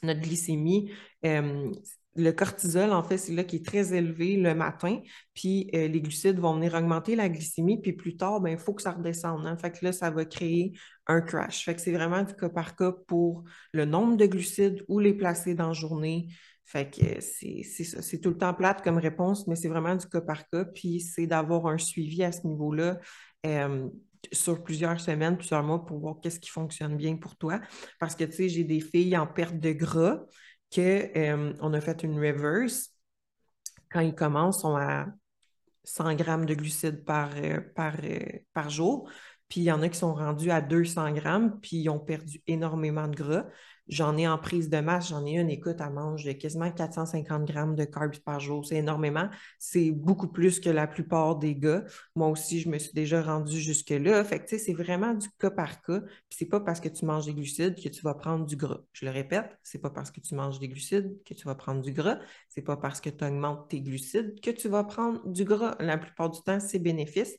notre 0.03 0.21
glycémie, 0.21 0.91
euh, 1.25 1.71
le 2.17 2.31
cortisol, 2.31 2.91
en 2.91 3.03
fait, 3.03 3.17
c'est 3.17 3.33
là 3.33 3.43
qui 3.43 3.57
est 3.57 3.65
très 3.65 3.93
élevé 3.93 4.37
le 4.37 4.55
matin, 4.55 4.99
puis 5.35 5.69
euh, 5.75 5.87
les 5.87 6.01
glucides 6.01 6.39
vont 6.39 6.55
venir 6.55 6.73
augmenter 6.73 7.15
la 7.15 7.29
glycémie, 7.29 7.79
puis 7.79 7.93
plus 7.93 8.17
tard, 8.17 8.41
ben, 8.41 8.51
il 8.51 8.57
faut 8.57 8.73
que 8.73 8.81
ça 8.81 8.91
redescende. 8.91 9.45
Hein. 9.45 9.55
Fait 9.57 9.71
que 9.71 9.85
là, 9.85 9.91
ça 9.91 10.09
va 10.09 10.25
créer 10.25 10.73
un 11.05 11.21
crash. 11.21 11.63
Fait 11.63 11.75
que 11.75 11.81
c'est 11.81 11.91
vraiment 11.91 12.23
du 12.23 12.33
cas 12.33 12.49
par 12.49 12.75
cas 12.75 12.91
pour 13.07 13.43
le 13.71 13.85
nombre 13.85 14.17
de 14.17 14.25
glucides 14.25 14.83
ou 14.87 14.99
les 14.99 15.13
placer 15.13 15.53
dans 15.53 15.67
la 15.67 15.73
journée. 15.73 16.29
Fait 16.65 16.89
que 16.89 17.21
c'est 17.21 17.63
ça. 17.63 18.01
C'est 18.01 18.19
tout 18.19 18.29
le 18.29 18.37
temps 18.37 18.53
plate 18.53 18.83
comme 18.83 18.97
réponse, 18.97 19.47
mais 19.47 19.55
c'est 19.55 19.69
vraiment 19.69 19.95
du 19.95 20.05
cas 20.07 20.21
par 20.21 20.49
cas, 20.49 20.65
puis 20.65 20.99
c'est 20.99 21.27
d'avoir 21.27 21.67
un 21.67 21.77
suivi 21.77 22.23
à 22.23 22.31
ce 22.31 22.45
niveau-là. 22.47 22.97
Euh, 23.45 23.87
sur 24.31 24.63
plusieurs 24.63 24.99
semaines, 24.99 25.37
plusieurs 25.37 25.63
mois 25.63 25.85
pour 25.85 25.99
voir 25.99 26.15
qu'est-ce 26.21 26.39
qui 26.39 26.49
fonctionne 26.49 26.97
bien 26.97 27.17
pour 27.17 27.35
toi. 27.37 27.59
Parce 27.99 28.15
que, 28.15 28.23
tu 28.23 28.33
sais, 28.33 28.49
j'ai 28.49 28.63
des 28.63 28.79
filles 28.79 29.17
en 29.17 29.27
perte 29.27 29.59
de 29.59 29.71
gras 29.71 30.19
qu'on 30.73 30.81
euh, 30.81 31.73
a 31.73 31.81
fait 31.81 32.03
une 32.03 32.19
reverse. 32.19 32.93
Quand 33.89 34.01
ils 34.01 34.15
commencent, 34.15 34.61
sont 34.61 34.75
à 34.75 35.07
100 35.83 36.15
grammes 36.15 36.45
de 36.45 36.53
glucides 36.53 37.05
par, 37.05 37.31
euh, 37.37 37.61
par, 37.75 37.95
euh, 38.03 38.19
par 38.53 38.69
jour. 38.69 39.09
Puis 39.47 39.61
il 39.61 39.63
y 39.63 39.71
en 39.71 39.81
a 39.81 39.89
qui 39.89 39.97
sont 39.97 40.13
rendus 40.13 40.51
à 40.51 40.61
200 40.61 41.11
grammes, 41.13 41.59
puis 41.61 41.77
ils 41.77 41.89
ont 41.89 41.99
perdu 41.99 42.41
énormément 42.47 43.07
de 43.07 43.15
gras. 43.15 43.45
J'en 43.89 44.17
ai 44.17 44.27
en 44.27 44.37
prise 44.37 44.69
de 44.69 44.79
masse, 44.79 45.09
j'en 45.09 45.25
ai 45.25 45.37
une, 45.37 45.49
écoute, 45.49 45.77
elle 45.79 45.93
mange 45.93 46.37
quasiment 46.37 46.69
450 46.71 47.45
grammes 47.45 47.75
de 47.75 47.85
carbs 47.85 48.19
par 48.19 48.39
jour. 48.39 48.65
C'est 48.65 48.75
énormément. 48.75 49.29
C'est 49.59 49.91
beaucoup 49.91 50.27
plus 50.27 50.59
que 50.59 50.69
la 50.69 50.87
plupart 50.87 51.37
des 51.37 51.55
gars. 51.55 51.85
Moi 52.15 52.27
aussi, 52.27 52.59
je 52.59 52.69
me 52.69 52.79
suis 52.79 52.93
déjà 52.93 53.21
rendue 53.21 53.59
jusque-là. 53.59 54.23
Fait 54.25 54.43
c'est 54.47 54.73
vraiment 54.73 55.13
du 55.13 55.29
cas 55.39 55.51
par 55.51 55.81
cas. 55.81 56.01
Puis 56.01 56.37
c'est 56.37 56.45
pas 56.45 56.59
parce 56.59 56.81
que 56.81 56.89
tu 56.89 57.05
manges 57.05 57.25
des 57.25 57.33
glucides 57.33 57.81
que 57.81 57.87
tu 57.87 58.01
vas 58.01 58.13
prendre 58.13 58.45
du 58.45 58.57
gras. 58.57 58.81
Je 58.91 59.05
le 59.05 59.11
répète, 59.11 59.57
c'est 59.63 59.79
pas 59.79 59.89
parce 59.89 60.11
que 60.11 60.19
tu 60.19 60.35
manges 60.35 60.59
des 60.59 60.67
glucides 60.67 61.17
que 61.25 61.33
tu 61.33 61.45
vas 61.45 61.55
prendre 61.55 61.81
du 61.81 61.93
gras. 61.93 62.19
C'est 62.49 62.61
pas 62.61 62.75
parce 62.77 62.99
que 62.99 63.09
tu 63.09 63.23
augmentes 63.23 63.69
tes 63.69 63.79
glucides 63.81 64.39
que 64.41 64.51
tu 64.51 64.67
vas 64.67 64.83
prendre 64.83 65.25
du 65.27 65.45
gras. 65.45 65.75
La 65.79 65.97
plupart 65.97 66.29
du 66.29 66.41
temps, 66.41 66.59
c'est 66.59 66.79
bénéfice. 66.79 67.37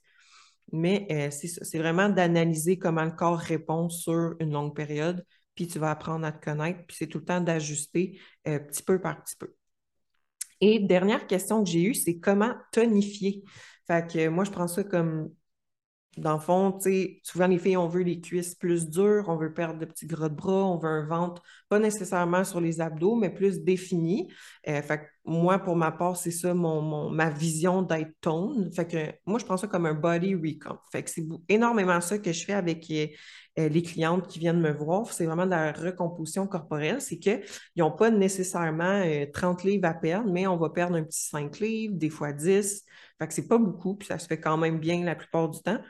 Mais 0.72 1.06
euh, 1.10 1.30
c'est 1.30 1.78
vraiment 1.78 2.08
d'analyser 2.08 2.78
comment 2.78 3.04
le 3.04 3.10
corps 3.10 3.38
répond 3.38 3.88
sur 3.88 4.34
une 4.38 4.52
longue 4.52 4.74
période 4.74 5.24
puis 5.58 5.66
tu 5.66 5.80
vas 5.80 5.90
apprendre 5.90 6.24
à 6.24 6.30
te 6.30 6.44
connaître, 6.44 6.86
puis 6.86 6.96
c'est 6.96 7.08
tout 7.08 7.18
le 7.18 7.24
temps 7.24 7.40
d'ajuster 7.40 8.20
euh, 8.46 8.60
petit 8.60 8.80
peu 8.80 9.00
par 9.00 9.20
petit 9.24 9.34
peu. 9.34 9.52
Et 10.60 10.78
dernière 10.78 11.26
question 11.26 11.64
que 11.64 11.68
j'ai 11.68 11.82
eue, 11.82 11.94
c'est 11.94 12.20
comment 12.20 12.54
tonifier? 12.70 13.42
Fait 13.88 14.08
que 14.08 14.28
moi, 14.28 14.44
je 14.44 14.52
prends 14.52 14.68
ça 14.68 14.84
comme 14.84 15.30
dans 16.16 16.34
le 16.34 16.40
fond, 16.40 16.70
tu 16.70 16.82
sais, 16.82 17.20
souvent 17.24 17.48
les 17.48 17.58
filles, 17.58 17.76
on 17.76 17.88
veut 17.88 18.02
les 18.02 18.20
cuisses 18.20 18.54
plus 18.54 18.88
dures, 18.88 19.24
on 19.26 19.36
veut 19.36 19.52
perdre 19.52 19.80
de 19.80 19.84
petits 19.84 20.06
gras 20.06 20.28
de 20.28 20.36
bras, 20.36 20.64
on 20.64 20.78
veut 20.78 20.88
un 20.88 21.06
ventre, 21.06 21.42
pas 21.68 21.80
nécessairement 21.80 22.44
sur 22.44 22.60
les 22.60 22.80
abdos, 22.80 23.16
mais 23.16 23.30
plus 23.30 23.64
défini. 23.64 24.32
Euh, 24.68 24.80
fait 24.80 24.98
que 24.98 25.04
moi, 25.24 25.58
pour 25.58 25.76
ma 25.76 25.92
part, 25.92 26.16
c'est 26.16 26.30
ça 26.30 26.54
mon, 26.54 27.10
ma 27.10 27.30
vision 27.30 27.82
d'être 27.82 28.12
tone. 28.20 28.70
Fait 28.72 28.86
que 28.86 29.12
moi, 29.26 29.38
je 29.38 29.44
prends 29.44 29.56
ça 29.56 29.66
comme 29.66 29.86
un 29.86 29.94
body 29.94 30.34
recomp. 30.34 30.78
Fait 30.90 31.02
que 31.02 31.10
c'est 31.10 31.26
énormément 31.48 32.00
ça 32.00 32.18
que 32.18 32.32
je 32.32 32.44
fais 32.44 32.54
avec 32.54 32.90
euh, 32.90 33.06
euh, 33.58 33.68
les 33.68 33.82
clientes 33.82 34.26
qui 34.26 34.38
viennent 34.38 34.60
me 34.60 34.72
voir. 34.72 35.12
C'est 35.12 35.26
vraiment 35.26 35.44
de 35.44 35.50
la 35.50 35.72
recomposition 35.72 36.46
corporelle. 36.46 37.00
C'est 37.00 37.18
qu'ils 37.18 37.42
n'ont 37.76 37.90
pas 37.90 38.10
nécessairement 38.10 39.04
30 39.32 39.64
livres 39.64 39.86
à 39.86 39.94
perdre, 39.94 40.30
mais 40.32 40.46
on 40.46 40.56
va 40.56 40.70
perdre 40.70 40.96
un 40.96 41.02
petit 41.02 41.26
5 41.28 41.58
livres, 41.60 41.94
des 41.96 42.10
fois 42.10 42.32
10. 42.32 42.84
Fait 43.18 43.26
que 43.26 43.34
c'est 43.34 43.48
pas 43.48 43.58
beaucoup, 43.58 43.96
puis 43.96 44.08
ça 44.08 44.18
se 44.18 44.26
fait 44.26 44.40
quand 44.40 44.56
même 44.56 44.78
bien 44.78 45.04
la 45.04 45.14
plupart 45.14 45.48
du 45.48 45.60
temps. 45.60 45.80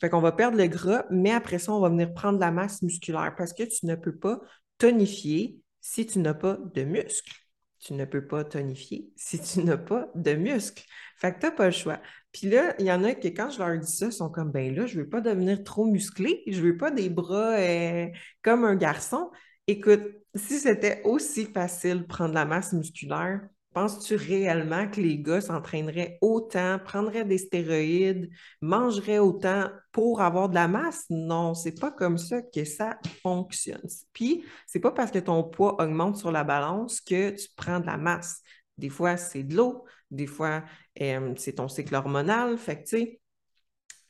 Fait 0.00 0.10
qu'on 0.10 0.20
va 0.20 0.32
perdre 0.32 0.58
le 0.58 0.66
gras, 0.66 1.04
mais 1.10 1.30
après 1.30 1.58
ça, 1.58 1.72
on 1.72 1.80
va 1.80 1.88
venir 1.88 2.12
prendre 2.12 2.38
la 2.38 2.50
masse 2.50 2.82
musculaire 2.82 3.34
parce 3.36 3.52
que 3.52 3.62
tu 3.62 3.86
ne 3.86 3.94
peux 3.94 4.14
pas 4.14 4.40
tonifier 4.78 5.58
si 5.80 6.06
tu 6.06 6.18
n'as 6.18 6.34
pas 6.34 6.58
de 6.74 6.82
muscles. 6.82 7.43
Tu 7.84 7.92
ne 7.92 8.06
peux 8.06 8.26
pas 8.26 8.44
tonifier 8.44 9.10
si 9.14 9.38
tu 9.38 9.62
n'as 9.62 9.76
pas 9.76 10.08
de 10.14 10.32
muscles. 10.32 10.84
Fait 11.18 11.34
que 11.34 11.40
tu 11.40 11.46
n'as 11.46 11.52
pas 11.52 11.66
le 11.66 11.70
choix. 11.72 12.00
Puis 12.32 12.48
là, 12.48 12.74
il 12.78 12.86
y 12.86 12.92
en 12.92 13.04
a 13.04 13.14
qui, 13.14 13.34
quand 13.34 13.50
je 13.50 13.58
leur 13.58 13.78
dis 13.78 13.92
ça, 13.92 14.10
sont 14.10 14.30
comme, 14.30 14.50
ben 14.50 14.74
là, 14.74 14.86
je 14.86 14.98
ne 14.98 15.02
veux 15.02 15.08
pas 15.08 15.20
devenir 15.20 15.62
trop 15.64 15.84
musclé, 15.84 16.42
je 16.46 16.60
ne 16.62 16.68
veux 16.68 16.76
pas 16.78 16.90
des 16.90 17.10
bras 17.10 17.58
euh, 17.58 18.08
comme 18.42 18.64
un 18.64 18.74
garçon. 18.74 19.30
Écoute, 19.66 20.02
si 20.34 20.58
c'était 20.58 21.02
aussi 21.04 21.44
facile 21.44 22.06
prendre 22.06 22.32
la 22.32 22.46
masse 22.46 22.72
musculaire, 22.72 23.42
Penses-tu 23.74 24.14
réellement 24.14 24.88
que 24.88 25.00
les 25.00 25.18
gars 25.18 25.40
s'entraîneraient 25.40 26.18
autant, 26.20 26.78
prendraient 26.82 27.24
des 27.24 27.38
stéroïdes, 27.38 28.30
mangeraient 28.60 29.18
autant 29.18 29.68
pour 29.90 30.22
avoir 30.22 30.48
de 30.48 30.54
la 30.54 30.68
masse? 30.68 31.04
Non, 31.10 31.54
c'est 31.54 31.78
pas 31.78 31.90
comme 31.90 32.16
ça 32.16 32.40
que 32.40 32.64
ça 32.64 32.98
fonctionne. 33.20 33.82
Puis, 34.12 34.44
c'est 34.66 34.78
pas 34.78 34.92
parce 34.92 35.10
que 35.10 35.18
ton 35.18 35.42
poids 35.42 35.82
augmente 35.82 36.16
sur 36.16 36.30
la 36.30 36.44
balance 36.44 37.00
que 37.00 37.30
tu 37.30 37.48
prends 37.56 37.80
de 37.80 37.86
la 37.86 37.96
masse. 37.96 38.42
Des 38.78 38.90
fois, 38.90 39.16
c'est 39.16 39.42
de 39.42 39.56
l'eau, 39.56 39.84
des 40.10 40.28
fois, 40.28 40.62
euh, 41.00 41.34
c'est 41.36 41.54
ton 41.54 41.68
cycle 41.68 41.96
hormonal. 41.96 42.56
Fait 42.56 42.76
que, 42.76 42.88
tu 42.88 42.96
sais, 42.96 43.20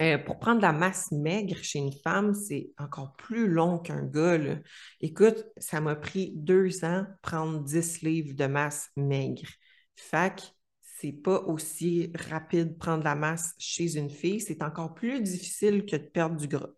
Euh, 0.03 0.19
pour 0.19 0.39
prendre 0.41 0.61
la 0.61 0.73
masse 0.73 1.13
maigre 1.13 1.57
chez 1.63 1.79
une 1.79 1.93
femme, 1.93 2.35
c'est 2.35 2.71
encore 2.79 3.15
plus 3.17 3.47
long 3.49 3.79
qu'un 3.79 4.03
gars. 4.03 4.59
Écoute, 5.01 5.47
ça 5.57 5.81
m'a 5.81 5.95
pris 5.95 6.33
deux 6.35 6.85
ans 6.85 7.07
prendre 7.23 7.63
10 7.63 8.03
livres 8.03 8.35
de 8.35 8.47
masse 8.47 8.91
maigre. 8.97 9.49
Fait 9.95 10.55
c'est 10.81 11.13
pas 11.13 11.41
aussi 11.43 12.11
rapide 12.15 12.79
prendre 12.79 13.05
la 13.05 13.15
masse 13.15 13.55
chez 13.59 13.97
une 13.97 14.11
fille. 14.11 14.41
C'est 14.41 14.63
encore 14.63 14.95
plus 14.95 15.21
difficile 15.21 15.85
que 15.85 15.97
de 15.97 16.03
perdre 16.03 16.37
du 16.37 16.49
gras. 16.49 16.71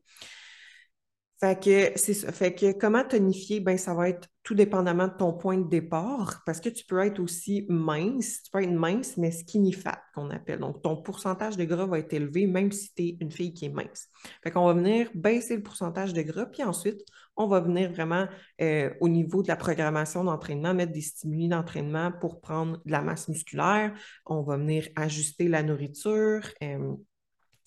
Fait 1.39 1.61
que 1.63 1.93
c'est 1.99 2.15
ça. 2.15 2.33
Fait 2.33 2.55
que 2.55 2.73
comment 2.73 3.05
tonifier? 3.05 3.61
Ben, 3.61 3.77
ça 3.77 3.93
va 3.93 4.09
être 4.09 4.29
tout 4.43 4.55
dépendamment 4.55 5.09
de 5.09 5.13
ton 5.19 5.33
point 5.33 5.59
de 5.59 5.69
départ, 5.69 6.43
parce 6.47 6.61
que 6.61 6.69
tu 6.69 6.85
peux 6.85 7.05
être 7.05 7.19
aussi 7.19 7.67
mince, 7.69 8.45
tu 8.45 8.51
peux 8.53 8.63
être 8.63 8.71
mince, 8.71 9.17
mais 9.17 9.33
skinny 9.33 9.73
fat 9.73 10.01
qu'on 10.15 10.31
appelle. 10.31 10.61
Donc, 10.61 10.83
ton 10.83 11.03
pourcentage 11.03 11.57
de 11.57 11.65
gras 11.65 11.85
va 11.85 11.99
être 11.99 12.13
élevé, 12.13 12.47
même 12.47 12.71
si 12.71 12.95
tu 12.95 13.03
es 13.03 13.17
une 13.21 13.33
fille 13.33 13.53
qui 13.53 13.65
est 13.65 13.71
mince. 13.71 14.09
Fait 14.45 14.53
qu'on 14.53 14.65
va 14.67 14.73
venir 14.73 15.11
baisser 15.15 15.57
le 15.57 15.63
pourcentage 15.65 16.13
de 16.13 16.23
gras, 16.23 16.47
puis 16.47 16.63
ensuite, 16.63 17.03
on 17.37 17.49
va 17.49 17.59
venir 17.59 17.91
vraiment 17.91 18.29
euh, 18.61 18.95
au 19.01 19.09
niveau 19.09 19.43
de 19.43 19.49
la 19.49 19.57
programmation 19.57 20.23
d'entraînement, 20.23 20.75
mettre 20.75 20.93
des 20.93 21.03
stimuli 21.03 21.49
d'entraînement 21.49 22.13
pour 22.13 22.41
prendre 22.41 22.81
de 22.85 22.93
la 22.93 23.03
masse 23.03 23.29
musculaire. 23.29 23.93
On 24.27 24.43
va 24.43 24.57
venir 24.57 24.89
ajuster 24.95 25.49
la 25.49 25.65
nourriture. 25.65 26.49
Euh, 26.63 26.95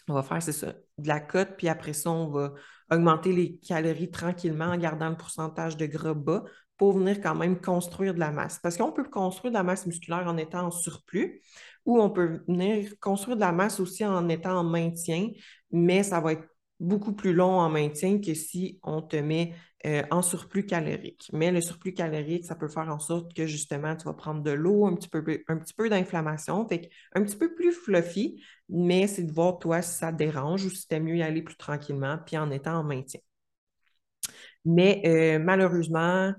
on 0.10 0.14
va 0.14 0.24
faire, 0.24 0.42
c'est 0.42 0.52
ça, 0.52 0.74
de 0.98 1.08
la 1.08 1.20
cote, 1.20 1.56
puis 1.58 1.68
après 1.68 1.94
ça, 1.94 2.12
on 2.12 2.28
va 2.30 2.54
augmenter 2.92 3.32
les 3.34 3.58
calories 3.58 4.12
tranquillement 4.12 4.66
en 4.66 4.78
gardant 4.78 5.10
le 5.10 5.18
pourcentage 5.18 5.78
de 5.78 5.86
gras 5.86 6.14
bas 6.14 6.44
pour 6.78 6.94
venir 6.94 7.22
quand 7.22 7.36
même 7.36 7.60
construire 7.60 8.14
de 8.14 8.20
la 8.20 8.32
masse. 8.32 8.60
Parce 8.64 8.78
qu'on 8.78 8.92
peut 8.92 9.04
construire 9.04 9.52
de 9.52 9.58
la 9.58 9.64
masse 9.64 9.86
musculaire 9.86 10.28
en 10.28 10.38
étant 10.38 10.68
en 10.68 10.72
surplus 10.72 11.42
ou 11.86 12.02
on 12.02 12.10
peut 12.10 12.42
venir 12.48 12.92
construire 13.00 13.36
de 13.36 13.42
la 13.42 13.52
masse 13.52 13.80
aussi 13.80 14.06
en 14.06 14.30
étant 14.30 14.58
en 14.60 14.64
maintien, 14.64 15.30
mais 15.72 16.04
ça 16.04 16.20
va 16.22 16.34
être 16.34 16.48
beaucoup 16.80 17.14
plus 17.14 17.34
long 17.34 17.60
en 17.60 17.70
maintien 17.70 18.20
que 18.22 18.34
si 18.34 18.80
on 18.84 19.02
te 19.02 19.18
met 19.18 19.54
euh, 19.86 20.04
en 20.12 20.22
surplus 20.22 20.66
calorique. 20.66 21.30
Mais 21.34 21.52
le 21.52 21.62
surplus 21.62 21.94
calorique, 21.94 22.46
ça 22.46 22.56
peut 22.56 22.68
faire 22.68 22.90
en 22.90 23.00
sorte 23.00 23.34
que 23.34 23.46
justement, 23.48 23.96
tu 23.96 24.06
vas 24.06 24.14
prendre 24.14 24.42
de 24.42 24.52
l'eau, 24.52 24.86
un 24.86 24.96
petit 24.96 25.10
peu, 25.10 25.90
d'inflammation, 25.90 26.68
fait 26.68 26.90
un 27.16 27.24
petit 27.24 27.38
peu 27.38 27.54
plus 27.54 27.72
fluffy, 27.72 28.44
mais 28.68 29.08
c'est 29.08 29.24
de 29.24 29.32
voir 29.32 29.60
toi 29.60 29.82
si 29.82 29.98
ça 29.98 30.12
dérange 30.12 30.66
ou 30.66 30.70
si 30.70 30.88
tu 30.88 31.00
mieux 31.00 31.18
y 31.18 31.22
aller 31.24 31.42
plus 31.42 31.58
tranquillement, 31.58 32.18
puis 32.26 32.38
en 32.38 32.52
étant 32.52 32.76
en 32.80 32.84
maintien. 32.84 33.22
Mais 34.66 35.02
euh, 35.06 35.40
malheureusement, 35.40 36.34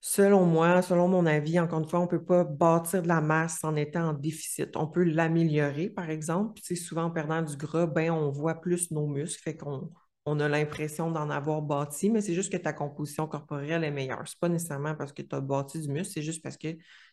selon 0.00 0.44
moi, 0.46 0.82
selon 0.82 1.08
mon 1.08 1.26
avis, 1.26 1.58
encore 1.58 1.80
une 1.80 1.88
fois, 1.88 2.00
on 2.00 2.04
ne 2.04 2.08
peut 2.08 2.24
pas 2.24 2.44
bâtir 2.44 3.02
de 3.02 3.08
la 3.08 3.20
masse 3.20 3.64
en 3.64 3.76
étant 3.76 4.10
en 4.10 4.12
déficit. 4.12 4.76
On 4.76 4.86
peut 4.86 5.04
l'améliorer, 5.04 5.88
par 5.90 6.10
exemple. 6.10 6.60
Souvent, 6.62 7.04
en 7.04 7.10
perdant 7.10 7.42
du 7.42 7.56
gras, 7.56 7.86
ben, 7.86 8.10
on 8.10 8.30
voit 8.30 8.60
plus 8.60 8.90
nos 8.90 9.06
muscles, 9.06 9.42
fait 9.42 9.56
qu'on 9.56 9.90
on 10.28 10.40
a 10.40 10.48
l'impression 10.48 11.10
d'en 11.10 11.30
avoir 11.30 11.62
bâti, 11.62 12.10
mais 12.10 12.20
c'est 12.20 12.34
juste 12.34 12.50
que 12.50 12.56
ta 12.56 12.72
composition 12.72 13.28
corporelle 13.28 13.84
est 13.84 13.92
meilleure. 13.92 14.26
Ce 14.26 14.34
n'est 14.34 14.38
pas 14.40 14.48
nécessairement 14.48 14.96
parce 14.96 15.12
que 15.12 15.22
tu 15.22 15.34
as 15.36 15.40
bâti 15.40 15.80
du 15.80 15.88
muscle, 15.88 16.12
c'est 16.14 16.22
juste 16.22 16.42
parce 16.42 16.56
que 16.56 16.68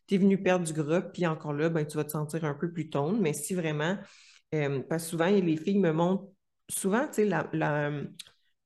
tu 0.08 0.15
es 0.15 0.17
venu 0.17 0.41
perdre 0.41 0.65
du 0.65 0.74
gras, 0.74 1.02
puis 1.02 1.28
encore 1.28 1.54
là, 1.54 1.69
ben, 1.69 1.86
tu 1.86 1.96
vas 1.96 2.04
te 2.04 2.12
sentir 2.12 2.43
un 2.43 2.56
peu 2.56 2.72
plus 2.72 2.89
tonne. 2.89 3.22
Mais 3.22 3.34
si 3.34 3.54
vraiment, 3.54 3.98
euh, 4.56 4.82
parce 4.89 5.04
que 5.04 5.10
souvent, 5.12 5.28
les 5.28 5.58
filles 5.58 5.80
me 5.80 5.91
montrent, 5.91 6.28
souvent, 6.69 7.08
tu 7.08 7.13
sais, 7.13 7.26
la, 7.26 7.43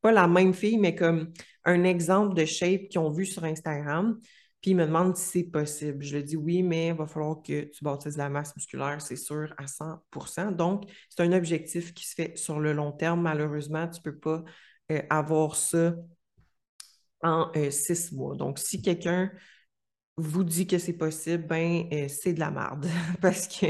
pas 0.02 0.12
la 0.12 0.28
même 0.28 0.54
fille, 0.54 0.78
mais 0.78 0.96
comme 0.96 1.34
un 1.68 1.84
exemple 1.84 2.34
de 2.34 2.46
shape 2.46 2.88
qu'ils 2.90 3.00
ont 3.00 3.12
vu 3.12 3.26
sur 3.26 3.44
Instagram, 3.44 4.20
puis 4.62 4.72
ils 4.72 4.76
me 4.76 4.86
demandent 4.86 5.16
si 5.16 5.26
c'est 5.26 5.44
possible. 5.44 6.04
Je 6.04 6.16
lui 6.18 6.24
dis 6.24 6.38
oui, 6.38 6.64
mais 6.64 6.88
il 6.88 6.94
va 6.96 7.06
falloir 7.06 7.44
que 7.44 7.66
tu 7.66 7.84
bâtisses 7.84 8.18
la 8.18 8.30
masse 8.30 8.56
musculaire, 8.56 9.02
c'est 9.02 9.18
sûr, 9.18 9.54
à 9.58 9.68
100% 9.68 10.52
Donc, 10.52 10.90
c'est 11.10 11.22
un 11.24 11.34
objectif 11.34 11.94
qui 11.94 12.08
se 12.08 12.16
fait 12.16 12.38
sur 12.38 12.60
le 12.60 12.74
long 12.74 12.92
terme. 12.92 13.22
Malheureusement, 13.22 13.88
tu 13.88 14.00
ne 14.00 14.04
peux 14.04 14.18
pas 14.18 14.44
euh, 14.92 15.02
avoir 15.10 15.56
ça 15.56 15.94
en 17.22 17.52
euh, 17.56 17.70
six 17.70 18.12
mois. 18.14 18.36
Donc, 18.36 18.60
si 18.60 18.82
quelqu'un 18.82 19.30
vous 20.16 20.44
dit 20.44 20.66
que 20.66 20.80
c'est 20.80 20.94
possible, 20.94 21.46
ben 21.46 21.88
euh, 21.94 22.08
c'est 22.08 22.34
de 22.34 22.40
la 22.40 22.50
merde. 22.50 22.88
parce, 23.22 23.48
que, 23.48 23.68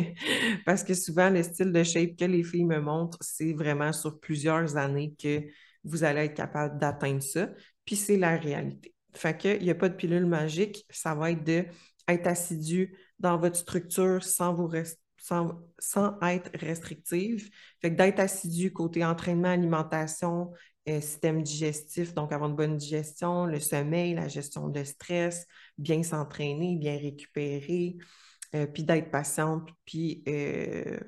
parce 0.65 0.83
que 0.83 0.93
souvent, 0.93 1.29
le 1.29 1.43
style 1.43 1.71
de 1.71 1.83
shape 1.83 2.15
que 2.15 2.25
les 2.25 2.43
filles 2.43 2.65
me 2.65 2.79
montrent, 2.79 3.17
c'est 3.21 3.53
vraiment 3.53 3.91
sur 3.91 4.19
plusieurs 4.19 4.77
années 4.77 5.15
que 5.21 5.43
vous 5.83 6.03
allez 6.03 6.21
être 6.21 6.35
capable 6.35 6.79
d'atteindre 6.79 7.23
ça. 7.23 7.49
Puis 7.87 7.95
c'est 7.95 8.17
la 8.17 8.37
réalité. 8.37 8.93
Fait 9.15 9.35
qu'il 9.35 9.63
n'y 9.63 9.71
a 9.71 9.75
pas 9.75 9.89
de 9.89 9.95
pilule 9.95 10.27
magique. 10.27 10.85
Ça 10.91 11.15
va 11.15 11.31
être 11.31 11.43
d'être 11.43 11.73
assidu 12.27 12.95
dans 13.17 13.37
votre 13.37 13.55
structure 13.55 14.23
sans 14.23 14.53
vous 14.53 14.69
sans, 15.17 15.59
sans, 15.79 16.19
être 16.21 16.51
restrictive. 16.59 17.49
Fait 17.81 17.91
que 17.91 17.95
d'être 17.95 18.19
assidu 18.19 18.71
côté 18.71 19.03
entraînement, 19.03 19.49
alimentation, 19.49 20.51
euh, 20.87 21.01
système 21.01 21.41
digestif, 21.41 22.13
donc 22.13 22.31
avoir 22.31 22.49
une 22.49 22.55
bonne 22.55 22.77
digestion, 22.77 23.45
le 23.45 23.59
sommeil, 23.59 24.13
la 24.13 24.27
gestion 24.27 24.69
de 24.69 24.83
stress, 24.83 25.47
bien 25.77 26.03
s'entraîner, 26.03 26.75
bien 26.75 26.97
récupérer, 26.97 27.97
euh, 28.55 28.67
puis 28.67 28.83
d'être 28.83 29.11
patiente, 29.11 29.69
puis 29.85 30.23
euh, 30.27 30.99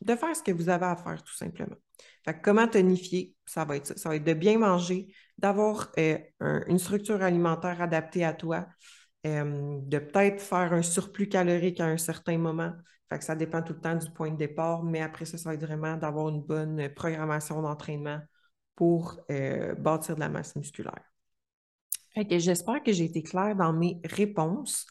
de 0.00 0.16
faire 0.16 0.34
ce 0.34 0.42
que 0.42 0.52
vous 0.52 0.68
avez 0.68 0.86
à 0.86 0.96
faire 0.96 1.22
tout 1.22 1.36
simplement. 1.36 1.76
Fait 2.24 2.40
comment 2.40 2.66
tonifier, 2.66 3.34
ça 3.46 3.64
va 3.64 3.76
être 3.76 3.86
ça. 3.86 3.96
Ça 3.96 4.08
va 4.08 4.16
être 4.16 4.24
de 4.24 4.34
bien 4.34 4.58
manger, 4.58 5.08
d'avoir 5.38 5.92
euh, 5.98 6.18
une 6.66 6.78
structure 6.78 7.22
alimentaire 7.22 7.80
adaptée 7.80 8.24
à 8.24 8.34
toi, 8.34 8.66
euh, 9.26 9.78
de 9.82 9.98
peut-être 9.98 10.40
faire 10.40 10.72
un 10.72 10.82
surplus 10.82 11.28
calorique 11.28 11.80
à 11.80 11.86
un 11.86 11.96
certain 11.96 12.38
moment. 12.38 12.72
Que 13.10 13.24
ça 13.24 13.34
dépend 13.34 13.62
tout 13.62 13.72
le 13.72 13.80
temps 13.80 13.96
du 13.96 14.10
point 14.10 14.30
de 14.30 14.36
départ, 14.36 14.82
mais 14.82 15.00
après 15.00 15.24
ça, 15.24 15.38
ça 15.38 15.48
va 15.48 15.54
être 15.54 15.64
vraiment 15.64 15.96
d'avoir 15.96 16.28
une 16.28 16.42
bonne 16.42 16.90
programmation 16.94 17.62
d'entraînement 17.62 18.20
pour 18.74 19.18
euh, 19.30 19.74
bâtir 19.76 20.14
de 20.14 20.20
la 20.20 20.28
masse 20.28 20.54
musculaire. 20.56 21.02
j'espère 22.14 22.82
que 22.82 22.92
j'ai 22.92 23.04
été 23.04 23.22
claire 23.22 23.56
dans 23.56 23.72
mes 23.72 23.98
réponses. 24.04 24.86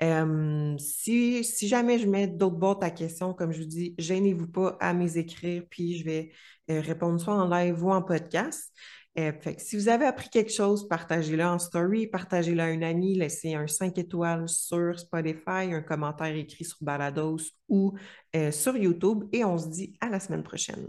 si, 0.00 1.44
si, 1.44 1.68
jamais 1.68 1.98
je 1.98 2.06
mets 2.06 2.26
d'autres 2.26 2.56
boîtes 2.56 2.82
à 2.82 2.90
questions, 2.90 3.34
comme 3.34 3.52
je 3.52 3.58
vous 3.58 3.68
dis, 3.68 3.94
gênez-vous 3.98 4.48
pas 4.48 4.78
à 4.80 4.94
m'écrire, 4.94 5.64
puis 5.68 5.98
je 5.98 6.04
vais 6.06 6.32
répondre 6.68 7.20
soit 7.20 7.34
en 7.34 7.48
live 7.50 7.84
ou 7.84 7.90
en 7.90 8.00
podcast. 8.00 8.72
Euh, 9.18 9.32
si 9.58 9.76
vous 9.76 9.88
avez 9.88 10.06
appris 10.06 10.28
quelque 10.28 10.52
chose, 10.52 10.86
partagez-le 10.86 11.44
en 11.44 11.58
story, 11.58 12.06
partagez-le 12.06 12.62
à 12.62 12.70
une 12.70 12.84
amie, 12.84 13.16
laissez 13.16 13.54
un 13.54 13.66
5 13.66 13.98
étoiles 13.98 14.48
sur 14.48 14.96
Spotify, 14.98 15.72
un 15.72 15.82
commentaire 15.82 16.36
écrit 16.36 16.64
sur 16.64 16.78
Balados 16.80 17.38
ou 17.68 17.94
euh, 18.36 18.52
sur 18.52 18.76
YouTube 18.76 19.24
et 19.32 19.44
on 19.44 19.58
se 19.58 19.68
dit 19.68 19.96
à 20.00 20.08
la 20.08 20.20
semaine 20.20 20.44
prochaine. 20.44 20.86